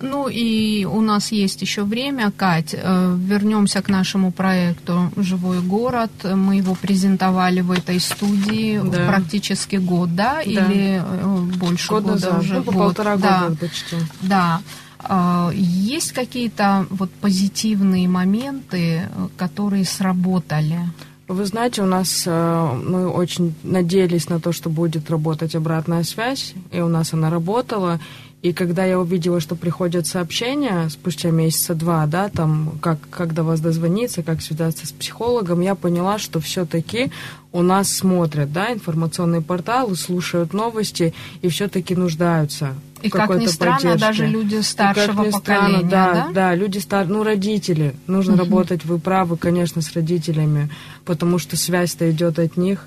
Ну 0.00 0.28
и 0.28 0.84
у 0.84 1.00
нас 1.00 1.32
есть 1.32 1.60
еще 1.60 1.82
время, 1.82 2.30
Кать. 2.30 2.72
Э, 2.72 3.16
вернемся 3.18 3.82
к 3.82 3.88
нашему 3.88 4.30
проекту 4.30 5.10
«Живой 5.16 5.60
город». 5.60 6.10
Мы 6.22 6.56
его 6.56 6.76
презентовали 6.76 7.62
в 7.62 7.72
этой 7.72 7.98
студии 7.98 8.80
да. 8.84 9.08
практически 9.08 9.76
год, 9.76 10.14
да? 10.14 10.34
да. 10.36 10.42
Или 10.42 11.02
э, 11.04 11.38
больше 11.56 11.88
год 11.88 12.04
года 12.04 12.14
назад. 12.14 12.40
уже? 12.40 12.54
Ну, 12.54 12.62
год. 12.62 12.74
полтора 12.74 13.16
да. 13.16 13.42
года 13.42 13.56
почти. 13.56 13.96
Да. 14.22 14.60
Э, 15.02 15.50
есть 15.54 16.12
какие-то 16.12 16.86
вот 16.90 17.10
позитивные 17.10 18.06
моменты, 18.06 19.08
которые 19.36 19.84
сработали? 19.84 20.78
Вы 21.26 21.44
знаете, 21.44 21.82
у 21.82 21.86
нас 21.86 22.24
мы 22.24 23.06
очень 23.06 23.54
надеялись 23.62 24.30
на 24.30 24.40
то, 24.40 24.50
что 24.52 24.70
будет 24.70 25.10
работать 25.10 25.54
обратная 25.54 26.02
связь, 26.02 26.54
и 26.72 26.80
у 26.80 26.88
нас 26.88 27.12
она 27.12 27.28
работала. 27.28 28.00
И 28.40 28.52
когда 28.52 28.84
я 28.84 29.00
увидела, 29.00 29.40
что 29.40 29.56
приходят 29.56 30.06
сообщения 30.06 30.88
спустя 30.90 31.30
месяца 31.30 31.74
два, 31.74 32.06
да, 32.06 32.28
там, 32.28 32.78
как, 32.80 32.98
как 33.10 33.34
до 33.34 33.42
вас 33.42 33.60
дозвониться, 33.60 34.22
как 34.22 34.42
связаться 34.42 34.86
с 34.86 34.92
психологом, 34.92 35.60
я 35.60 35.74
поняла, 35.74 36.18
что 36.18 36.38
все-таки 36.38 37.10
у 37.50 37.62
нас 37.62 37.90
смотрят, 37.90 38.52
да, 38.52 38.72
информационные 38.72 39.42
порталы, 39.42 39.96
слушают 39.96 40.52
новости 40.52 41.14
и 41.42 41.48
все-таки 41.48 41.96
нуждаются 41.96 42.74
и 43.02 43.10
как 43.10 43.30
ни 43.36 43.46
странно, 43.46 43.76
поддержке. 43.76 43.98
даже 43.98 44.26
люди 44.26 44.60
старшего 44.60 45.04
и 45.04 45.06
как 45.06 45.26
ни 45.26 45.30
поколения, 45.30 45.68
странно, 45.78 45.90
да, 45.90 46.12
да, 46.12 46.28
да, 46.32 46.54
люди 46.54 46.78
стар, 46.78 47.06
ну 47.06 47.22
родители, 47.22 47.94
нужно 48.06 48.32
uh-huh. 48.32 48.38
работать, 48.38 48.84
вы 48.84 48.98
правы, 48.98 49.36
конечно, 49.36 49.82
с 49.82 49.92
родителями, 49.92 50.70
потому 51.04 51.38
что 51.38 51.56
связь-то 51.56 52.10
идет 52.10 52.38
от 52.38 52.56
них. 52.56 52.86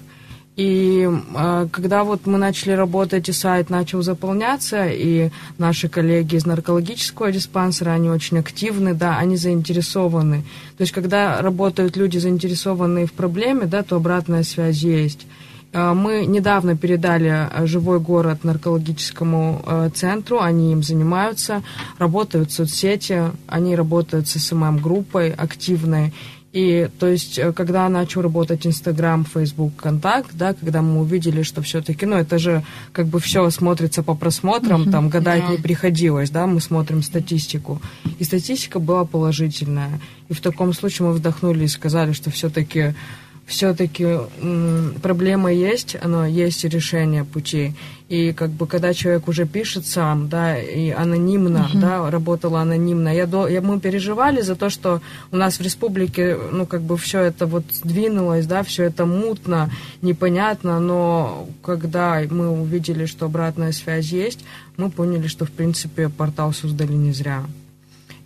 И 0.58 1.08
э, 1.08 1.68
когда 1.72 2.04
вот 2.04 2.26
мы 2.26 2.38
начали 2.38 2.74
работать, 2.74 3.30
и 3.30 3.32
сайт 3.32 3.70
начал 3.70 4.02
заполняться, 4.02 4.86
и 4.88 5.30
наши 5.58 5.88
коллеги 5.88 6.36
из 6.36 6.46
наркологического 6.46 7.32
диспансера, 7.32 7.92
они 7.92 8.10
очень 8.10 8.40
активны, 8.40 8.94
да, 8.94 9.18
они 9.18 9.38
заинтересованы. 9.38 10.44
То 10.78 10.82
есть, 10.82 10.92
когда 10.92 11.42
работают 11.42 11.96
люди, 11.96 12.18
заинтересованные 12.18 13.06
в 13.06 13.14
проблеме, 13.14 13.66
да, 13.66 13.82
то 13.82 13.96
обратная 13.96 14.44
связь 14.44 14.84
есть. 14.84 15.26
Э, 15.74 15.94
мы 15.94 16.26
недавно 16.26 16.76
передали 16.76 17.30
э, 17.50 17.66
живой 17.66 18.00
город 18.00 18.44
наркологическому 18.44 19.62
э, 19.66 19.90
центру, 19.94 20.40
они 20.42 20.72
им 20.72 20.84
занимаются, 20.84 21.64
работают 21.98 22.52
соцсети, 22.52 23.32
они 23.48 23.76
работают 23.76 24.28
с 24.28 24.40
СММ-группой 24.40 25.32
активной, 25.32 26.14
и 26.52 26.90
то 27.00 27.08
есть, 27.08 27.40
э, 27.40 27.54
когда 27.54 27.88
начал 27.88 28.22
работать 28.22 28.68
Инстаграм, 28.68 29.24
Фейсбук, 29.24 29.76
Контакт, 29.78 30.32
да, 30.34 30.54
когда 30.54 30.82
мы 30.82 31.00
увидели, 31.00 31.44
что 31.44 31.62
все-таки, 31.62 32.06
ну, 32.06 32.18
это 32.18 32.38
же 32.40 32.64
как 32.92 33.08
бы 33.08 33.20
все 33.20 33.50
смотрится 33.50 34.04
по 34.04 34.16
просмотрам, 34.16 34.92
там 34.92 35.08
гадать 35.08 35.44
yeah. 35.44 35.52
не 35.52 35.58
приходилось, 35.58 36.30
да, 36.30 36.48
мы 36.48 36.60
смотрим 36.60 37.04
статистику. 37.04 37.82
И 38.20 38.26
статистика 38.26 38.80
была 38.80 39.06
положительная. 39.06 40.02
И 40.28 40.34
в 40.34 40.42
таком 40.42 40.74
случае 40.74 41.08
мы 41.08 41.14
вдохнули 41.14 41.64
и 41.64 41.70
сказали, 41.70 42.12
что 42.12 42.30
все-таки 42.32 42.96
все-таки 43.52 44.18
проблема 45.04 45.52
есть, 45.52 45.98
но 46.04 46.26
есть 46.26 46.64
решение 46.64 47.26
путей. 47.26 47.76
И 48.08 48.34
как 48.34 48.50
бы 48.50 48.66
когда 48.66 48.94
человек 48.94 49.28
уже 49.28 49.46
пишет 49.46 49.86
сам, 49.86 50.28
да, 50.30 50.58
и 50.58 50.90
анонимно, 50.90 51.70
uh-huh. 51.72 51.80
да, 51.80 52.12
работала 52.12 52.62
анонимно, 52.62 53.14
я, 53.14 53.26
до, 53.26 53.48
я, 53.48 53.62
мы 53.62 53.80
переживали 53.80 54.42
за 54.42 54.56
то, 54.56 54.70
что 54.70 55.02
у 55.32 55.38
нас 55.38 55.60
в 55.60 55.62
республике, 55.62 56.38
ну, 56.52 56.66
как 56.66 56.82
бы 56.82 56.98
все 56.98 57.22
это 57.22 57.46
вот 57.46 57.64
сдвинулось, 57.72 58.46
да, 58.48 58.64
все 58.64 58.84
это 58.84 59.06
мутно, 59.06 59.70
непонятно, 60.02 60.80
но 60.80 61.48
когда 61.64 62.22
мы 62.30 62.50
увидели, 62.50 63.06
что 63.06 63.28
обратная 63.28 63.72
связь 63.72 64.12
есть, 64.12 64.40
мы 64.78 64.90
поняли, 64.90 65.28
что, 65.28 65.46
в 65.46 65.52
принципе, 65.52 66.10
портал 66.10 66.54
создали 66.54 66.94
не 66.94 67.14
зря. 67.14 67.44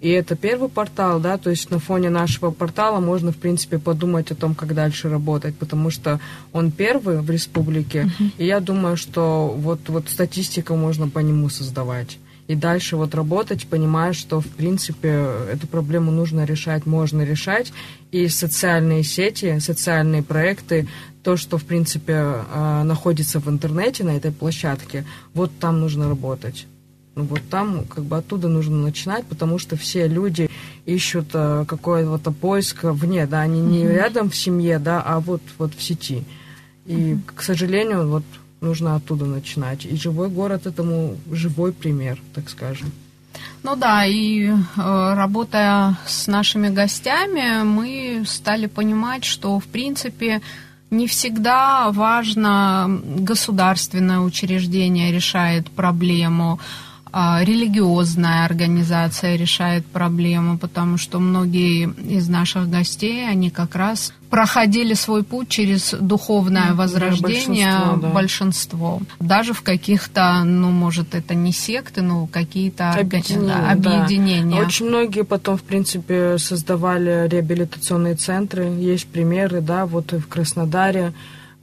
И 0.02 0.10
это 0.10 0.36
первый 0.36 0.70
портал, 0.70 1.20
да, 1.20 1.38
то 1.38 1.50
есть 1.50 1.72
на 1.72 1.80
фоне 1.80 2.10
нашего 2.10 2.52
портала 2.52 3.00
можно, 3.00 3.32
в 3.32 3.38
принципе, 3.38 3.80
подумать 3.80 4.32
о 4.32 4.36
том, 4.36 4.54
как 4.54 4.74
дальше 4.74 5.10
работать, 5.10 5.56
потому 5.56 5.90
что 5.90 6.20
он 6.52 6.72
первый 6.72 7.22
в 7.22 7.30
республике, 7.30 8.12
uh-huh. 8.20 8.32
и 8.38 8.46
я 8.46 8.60
думаю, 8.60 8.98
что 8.98 9.56
вот, 9.58 9.88
вот 9.88 10.10
статистику 10.10 10.76
можно 10.76 11.10
по 11.10 11.20
нему 11.20 11.50
создавать. 11.50 12.18
И 12.48 12.54
дальше 12.54 12.96
вот 12.96 13.16
работать, 13.16 13.66
понимая, 13.66 14.14
что, 14.14 14.40
в 14.40 14.48
принципе, 14.48 15.28
эту 15.52 15.66
проблему 15.66 16.12
нужно 16.12 16.46
решать, 16.46 16.86
можно 16.86 17.24
решать. 17.24 17.74
И 18.12 18.28
социальные 18.28 19.04
сети, 19.04 19.58
социальные 19.60 20.22
проекты, 20.22 20.88
то, 21.24 21.38
что, 21.38 21.58
в 21.58 21.64
принципе, 21.64 22.14
а, 22.14 22.84
находится 22.84 23.40
в 23.40 23.50
интернете 23.50 24.04
на 24.04 24.12
этой 24.12 24.32
площадке, 24.32 25.06
вот 25.34 25.52
там 25.60 25.80
нужно 25.80 26.08
работать. 26.08 26.68
Ну, 27.16 27.24
вот 27.24 27.42
там 27.50 27.86
как 27.86 28.04
бы 28.04 28.18
оттуда 28.18 28.50
нужно 28.50 28.78
начинать, 28.78 29.26
потому 29.26 29.58
что 29.58 29.78
все 29.78 30.08
люди 30.08 30.50
ищут 30.86 31.28
э, 31.34 31.66
какое-то 31.66 32.32
поиск 32.32 32.84
вне, 32.84 33.26
да, 33.26 33.42
они 33.42 33.62
не 33.62 33.84
mm-hmm. 33.84 33.94
рядом 33.94 34.30
в 34.30 34.36
семье, 34.36 34.80
да, 34.80 35.02
а 35.02 35.20
вот, 35.20 35.42
вот 35.58 35.74
в 35.74 35.82
сети. 35.82 36.24
И, 36.86 36.94
mm-hmm. 36.94 37.22
к 37.36 37.42
сожалению, 37.42 38.10
вот 38.10 38.24
нужно 38.62 38.96
оттуда 38.96 39.26
начинать. 39.26 39.86
И 39.86 39.96
живой 39.96 40.30
город 40.30 40.68
этому 40.68 41.18
живой 41.32 41.72
пример, 41.72 42.20
так 42.34 42.50
скажем. 42.50 42.92
Ну 43.64 43.76
да, 43.76 44.06
и 44.06 44.48
э, 44.48 44.54
работая 44.76 45.98
с 46.06 46.28
нашими 46.28 46.70
гостями, 46.70 47.64
мы 47.64 48.24
стали 48.26 48.68
понимать, 48.68 49.24
что, 49.24 49.60
в 49.60 49.66
принципе, 49.66 50.42
не 50.92 51.08
всегда 51.08 51.92
важно 51.92 53.02
государственное 53.20 54.20
учреждение 54.20 55.12
решает 55.12 55.70
проблему, 55.72 56.60
религиозная 57.16 58.44
организация 58.44 59.38
решает 59.38 59.86
проблему, 59.86 60.58
потому 60.58 60.98
что 60.98 61.20
многие 61.20 61.90
из 62.10 62.28
наших 62.28 62.70
гостей, 62.70 63.26
они 63.26 63.50
как 63.50 63.76
раз 63.76 64.12
проходили 64.30 64.94
свой 64.96 65.24
путь 65.24 65.48
через 65.48 65.94
духовное 65.94 66.74
возрождение 66.74 67.72
большинство, 67.72 68.02
да. 68.02 68.10
большинство. 68.10 69.02
Даже 69.22 69.54
в 69.54 69.62
каких-то, 69.62 70.44
ну, 70.44 70.72
может, 70.72 71.16
это 71.16 71.36
не 71.36 71.54
секты, 71.54 72.02
но 72.02 72.28
какие-то 72.28 72.92
объединения. 72.92 73.76
Да, 73.78 74.02
объединения. 74.02 74.60
Да. 74.60 74.68
Очень 74.68 74.88
многие 74.88 75.24
потом, 75.24 75.58
в 75.58 75.64
принципе, 75.64 76.38
создавали 76.38 77.30
реабилитационные 77.30 78.16
центры. 78.16 78.66
Есть 78.66 79.08
примеры, 79.08 79.62
да, 79.62 79.86
вот 79.86 80.12
в 80.12 80.28
Краснодаре 80.28 81.14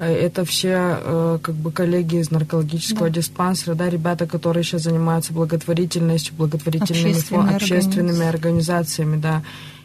это 0.06 0.44
все 0.44 0.98
э, 1.00 1.38
как 1.42 1.54
бы 1.54 1.72
коллеги 1.72 2.16
из 2.16 2.30
наркологического 2.30 3.08
да. 3.08 3.14
диспансера, 3.14 3.74
да, 3.74 3.88
ребята, 3.88 4.26
которые 4.26 4.64
сейчас 4.64 4.82
занимаются 4.82 5.32
благотворительностью, 5.32 6.34
благотворительными 6.34 7.10
общественными, 7.12 7.54
общественными 7.54 8.26
организациями, 8.26 9.16
да. 9.16 9.42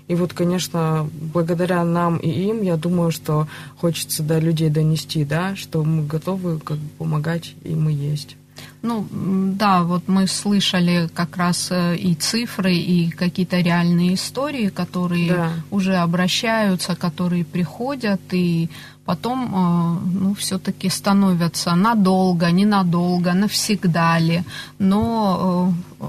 И 0.07 0.15
вот, 0.15 0.33
конечно, 0.33 1.09
благодаря 1.33 1.83
нам 1.83 2.17
и 2.17 2.29
им, 2.29 2.61
я 2.61 2.77
думаю, 2.77 3.11
что 3.11 3.47
хочется 3.77 4.23
до 4.23 4.39
людей 4.39 4.69
донести, 4.69 5.25
да, 5.25 5.55
что 5.55 5.83
мы 5.83 6.05
готовы 6.05 6.59
как 6.59 6.77
бы 6.77 6.89
помогать, 6.97 7.55
и 7.63 7.75
мы 7.75 7.91
есть. 7.91 8.37
Ну, 8.81 9.05
да, 9.11 9.83
вот 9.83 10.07
мы 10.07 10.27
слышали 10.27 11.09
как 11.13 11.35
раз 11.37 11.69
э, 11.71 11.95
и 11.97 12.15
цифры, 12.15 12.73
и 12.73 13.09
какие-то 13.09 13.59
реальные 13.59 14.13
истории, 14.13 14.69
которые 14.69 15.29
да. 15.29 15.51
уже 15.71 15.95
обращаются, 15.95 16.95
которые 16.95 17.43
приходят, 17.43 18.21
и 18.31 18.69
потом, 19.07 19.45
э, 19.45 20.19
ну, 20.19 20.33
все-таки 20.33 20.89
становятся 20.89 21.75
надолго, 21.75 22.51
ненадолго, 22.51 23.33
навсегда 23.33 24.19
ли, 24.19 24.43
но 24.79 25.73
э, 25.99 26.05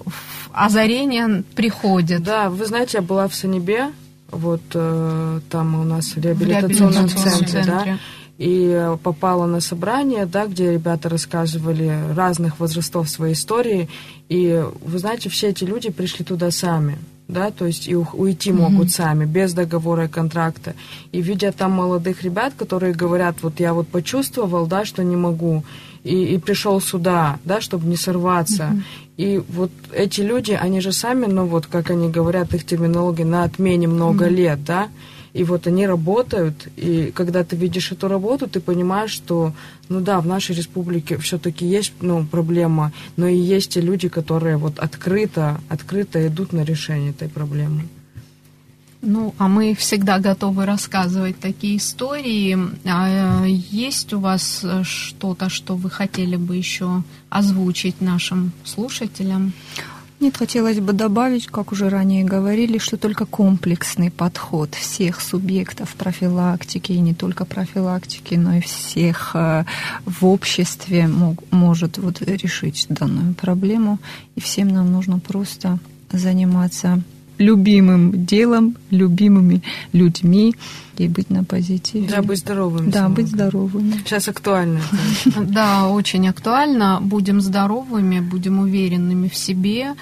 озарение 0.52 1.42
приходит. 1.54 2.22
Да, 2.22 2.50
вы 2.50 2.66
знаете, 2.66 2.98
я 2.98 3.02
была 3.02 3.26
в 3.26 3.34
Санебе, 3.34 3.90
вот 4.30 4.60
там 5.50 5.80
у 5.80 5.84
нас 5.84 6.16
в 6.16 6.18
реабилитационном, 6.18 6.38
в 6.38 6.48
реабилитационном 6.48 7.08
центре, 7.08 7.46
центре, 7.46 7.64
да, 7.64 7.98
и 8.38 8.96
попала 9.02 9.46
на 9.46 9.60
собрание, 9.60 10.26
да, 10.26 10.46
где 10.46 10.72
ребята 10.72 11.08
рассказывали 11.08 12.14
разных 12.14 12.60
возрастов 12.60 13.08
своей 13.08 13.34
истории, 13.34 13.88
и 14.28 14.64
вы 14.82 14.98
знаете, 14.98 15.28
все 15.28 15.48
эти 15.48 15.64
люди 15.64 15.90
пришли 15.90 16.24
туда 16.24 16.50
сами, 16.50 16.98
да, 17.28 17.50
то 17.50 17.66
есть 17.66 17.86
и 17.88 17.94
уйти 17.94 18.52
могут 18.52 18.88
mm-hmm. 18.88 18.90
сами, 18.90 19.24
без 19.26 19.52
договора 19.52 20.06
и 20.06 20.08
контракта. 20.08 20.74
И 21.12 21.20
видя 21.20 21.52
там 21.52 21.72
молодых 21.72 22.22
ребят, 22.22 22.54
которые 22.56 22.94
говорят, 22.94 23.36
вот 23.42 23.60
я 23.60 23.74
вот 23.74 23.86
почувствовал, 23.88 24.66
да, 24.66 24.86
что 24.86 25.04
не 25.04 25.16
могу, 25.16 25.62
и, 26.04 26.34
и 26.34 26.38
пришел 26.38 26.80
сюда, 26.80 27.38
да, 27.44 27.60
чтобы 27.60 27.86
не 27.86 27.96
сорваться. 27.96 28.62
Mm-hmm. 28.62 28.82
И 29.18 29.42
вот 29.48 29.70
эти 29.92 30.22
люди, 30.22 30.52
они 30.52 30.80
же 30.80 30.92
сами, 30.92 31.26
ну 31.26 31.44
вот, 31.44 31.66
как 31.66 31.90
они 31.90 32.08
говорят, 32.08 32.54
их 32.54 32.64
терминология, 32.64 33.26
на 33.26 33.44
отмене 33.44 33.88
много 33.88 34.26
mm-hmm. 34.26 34.34
лет, 34.34 34.64
да, 34.64 34.88
и 35.32 35.44
вот 35.44 35.66
они 35.66 35.86
работают, 35.86 36.68
и 36.76 37.12
когда 37.14 37.44
ты 37.44 37.56
видишь 37.56 37.92
эту 37.92 38.08
работу, 38.08 38.48
ты 38.48 38.60
понимаешь, 38.60 39.10
что, 39.10 39.52
ну 39.88 40.00
да, 40.00 40.20
в 40.20 40.26
нашей 40.26 40.56
республике 40.56 41.18
все-таки 41.18 41.66
есть 41.66 41.92
ну, 42.00 42.24
проблема, 42.24 42.92
но 43.16 43.26
и 43.26 43.36
есть 43.36 43.72
те 43.72 43.80
люди, 43.80 44.08
которые 44.08 44.56
вот 44.56 44.78
открыто, 44.78 45.60
открыто 45.68 46.26
идут 46.26 46.52
на 46.52 46.62
решение 46.62 47.10
этой 47.10 47.28
проблемы. 47.28 47.82
Ну, 49.00 49.32
а 49.38 49.46
мы 49.46 49.74
всегда 49.74 50.18
готовы 50.18 50.66
рассказывать 50.66 51.38
такие 51.38 51.76
истории. 51.76 52.58
А 52.84 53.44
э, 53.44 53.48
есть 53.48 54.12
у 54.12 54.18
вас 54.18 54.64
что-то, 54.82 55.48
что 55.48 55.76
вы 55.76 55.88
хотели 55.88 56.34
бы 56.34 56.56
еще 56.56 57.04
озвучить 57.30 58.00
нашим 58.00 58.50
слушателям? 58.64 59.52
Нет, 60.20 60.36
хотелось 60.36 60.80
бы 60.80 60.92
добавить, 60.92 61.46
как 61.46 61.70
уже 61.70 61.88
ранее 61.88 62.24
говорили, 62.24 62.78
что 62.78 62.96
только 62.96 63.24
комплексный 63.24 64.10
подход 64.10 64.74
всех 64.74 65.20
субъектов 65.20 65.94
профилактики, 65.94 66.90
и 66.90 66.98
не 66.98 67.14
только 67.14 67.44
профилактики, 67.44 68.34
но 68.34 68.56
и 68.56 68.60
всех 68.60 69.30
э, 69.34 69.64
в 70.04 70.26
обществе 70.26 71.06
мог, 71.06 71.44
может 71.52 71.98
вот 71.98 72.20
решить 72.20 72.86
данную 72.88 73.34
проблему. 73.34 74.00
И 74.34 74.40
всем 74.40 74.68
нам 74.68 74.90
нужно 74.90 75.20
просто 75.20 75.78
заниматься 76.10 77.00
любимым 77.38 78.26
делом, 78.26 78.76
любимыми 78.90 79.62
людьми 79.92 80.54
и 80.96 81.08
быть 81.08 81.30
на 81.30 81.44
позитиве. 81.44 82.08
Да, 82.08 82.22
быть 82.22 82.38
здоровыми. 82.38 82.90
Да, 82.90 83.08
быть 83.08 83.28
здоровыми. 83.28 83.92
Сейчас 84.04 84.28
актуально. 84.28 84.80
Да, 85.36 85.88
очень 85.88 86.28
актуально. 86.28 86.98
Будем 87.00 87.40
здоровыми, 87.40 88.20
будем 88.20 88.58
уверенными 88.58 89.28
в 89.28 89.36
себе 89.36 89.94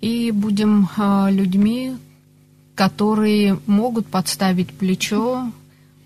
и 0.00 0.30
будем 0.30 0.88
а, 0.96 1.28
людьми, 1.30 1.96
которые 2.74 3.58
могут 3.66 4.06
подставить 4.06 4.72
плечо 4.72 5.50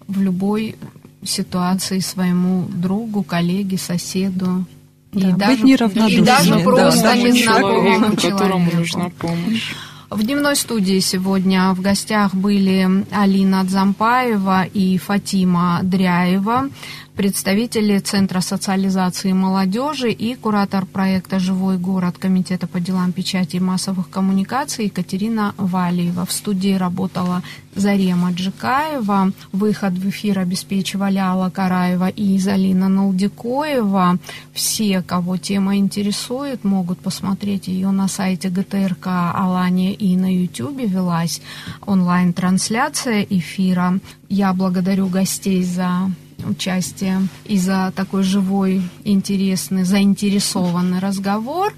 в 0.09 0.21
любой 0.21 0.77
ситуации 1.25 2.01
своему 2.01 2.65
другу, 2.69 3.23
коллеге, 3.23 3.77
соседу. 3.79 4.65
Да, 5.13 5.29
и, 5.29 5.33
даже, 5.33 5.67
и 6.09 6.21
даже 6.23 6.59
просто 6.61 7.03
да, 7.03 7.17
незнакомому 7.17 8.17
человеку, 8.17 8.39
которому 8.39 8.71
нужна 8.73 9.11
помощь. 9.19 9.75
В 10.15 10.23
дневной 10.23 10.57
студии 10.57 11.01
сегодня 11.01 11.73
в 11.73 11.81
гостях 11.81 12.35
были 12.35 12.87
Алина 13.13 13.65
Дзампаева 13.65 14.65
и 14.65 14.99
Фатима 14.99 15.81
Дряева 15.83 16.69
представители 17.17 17.99
Центра 17.99 18.41
социализации 18.41 19.33
молодежи 19.33 20.11
и 20.11 20.35
куратор 20.35 20.87
проекта 20.87 21.39
«Живой 21.39 21.77
город» 21.77 22.17
Комитета 22.19 22.67
по 22.67 22.81
делам 22.81 23.13
печати 23.13 23.57
и 23.57 23.61
массовых 23.61 24.09
коммуникаций 24.09 24.87
Екатерина 24.87 25.55
Валиева. 25.57 26.25
В 26.25 26.33
студии 26.33 26.75
работала 26.75 27.43
Зарема 27.75 28.33
Джикаева. 28.33 29.33
Выход 29.53 29.93
в 29.93 30.09
эфир 30.09 30.39
обеспечивали 30.39 31.19
Алла 31.19 31.51
Караева 31.51 32.09
и 32.09 32.37
Изалина 32.37 32.89
Налдикоева. 32.89 34.19
Все, 34.53 35.03
кого 35.03 35.37
тема 35.37 35.77
интересует, 35.77 36.65
могут 36.65 36.99
посмотреть 37.01 37.69
ее 37.69 37.91
на 37.91 38.09
сайте 38.09 38.49
ГТРК 38.49 39.07
Алания 39.35 39.93
и 39.93 40.17
на 40.17 40.35
YouTube 40.35 40.81
велась 40.81 41.41
онлайн-трансляция 41.87 43.23
эфира. 43.23 43.99
Я 44.29 44.53
благодарю 44.55 45.09
гостей 45.09 45.63
за 45.63 46.11
участие 46.45 47.29
и 47.45 47.59
за 47.59 47.93
такой 47.95 48.23
живой, 48.23 48.83
интересный, 49.05 49.85
заинтересованный 49.85 50.99
разговор. 50.99 51.75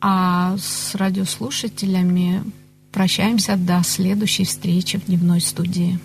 А 0.00 0.56
с 0.58 0.94
радиослушателями 0.94 2.42
прощаемся 2.92 3.56
до 3.56 3.82
следующей 3.82 4.44
встречи 4.44 4.98
в 4.98 5.06
дневной 5.06 5.40
студии. 5.40 5.98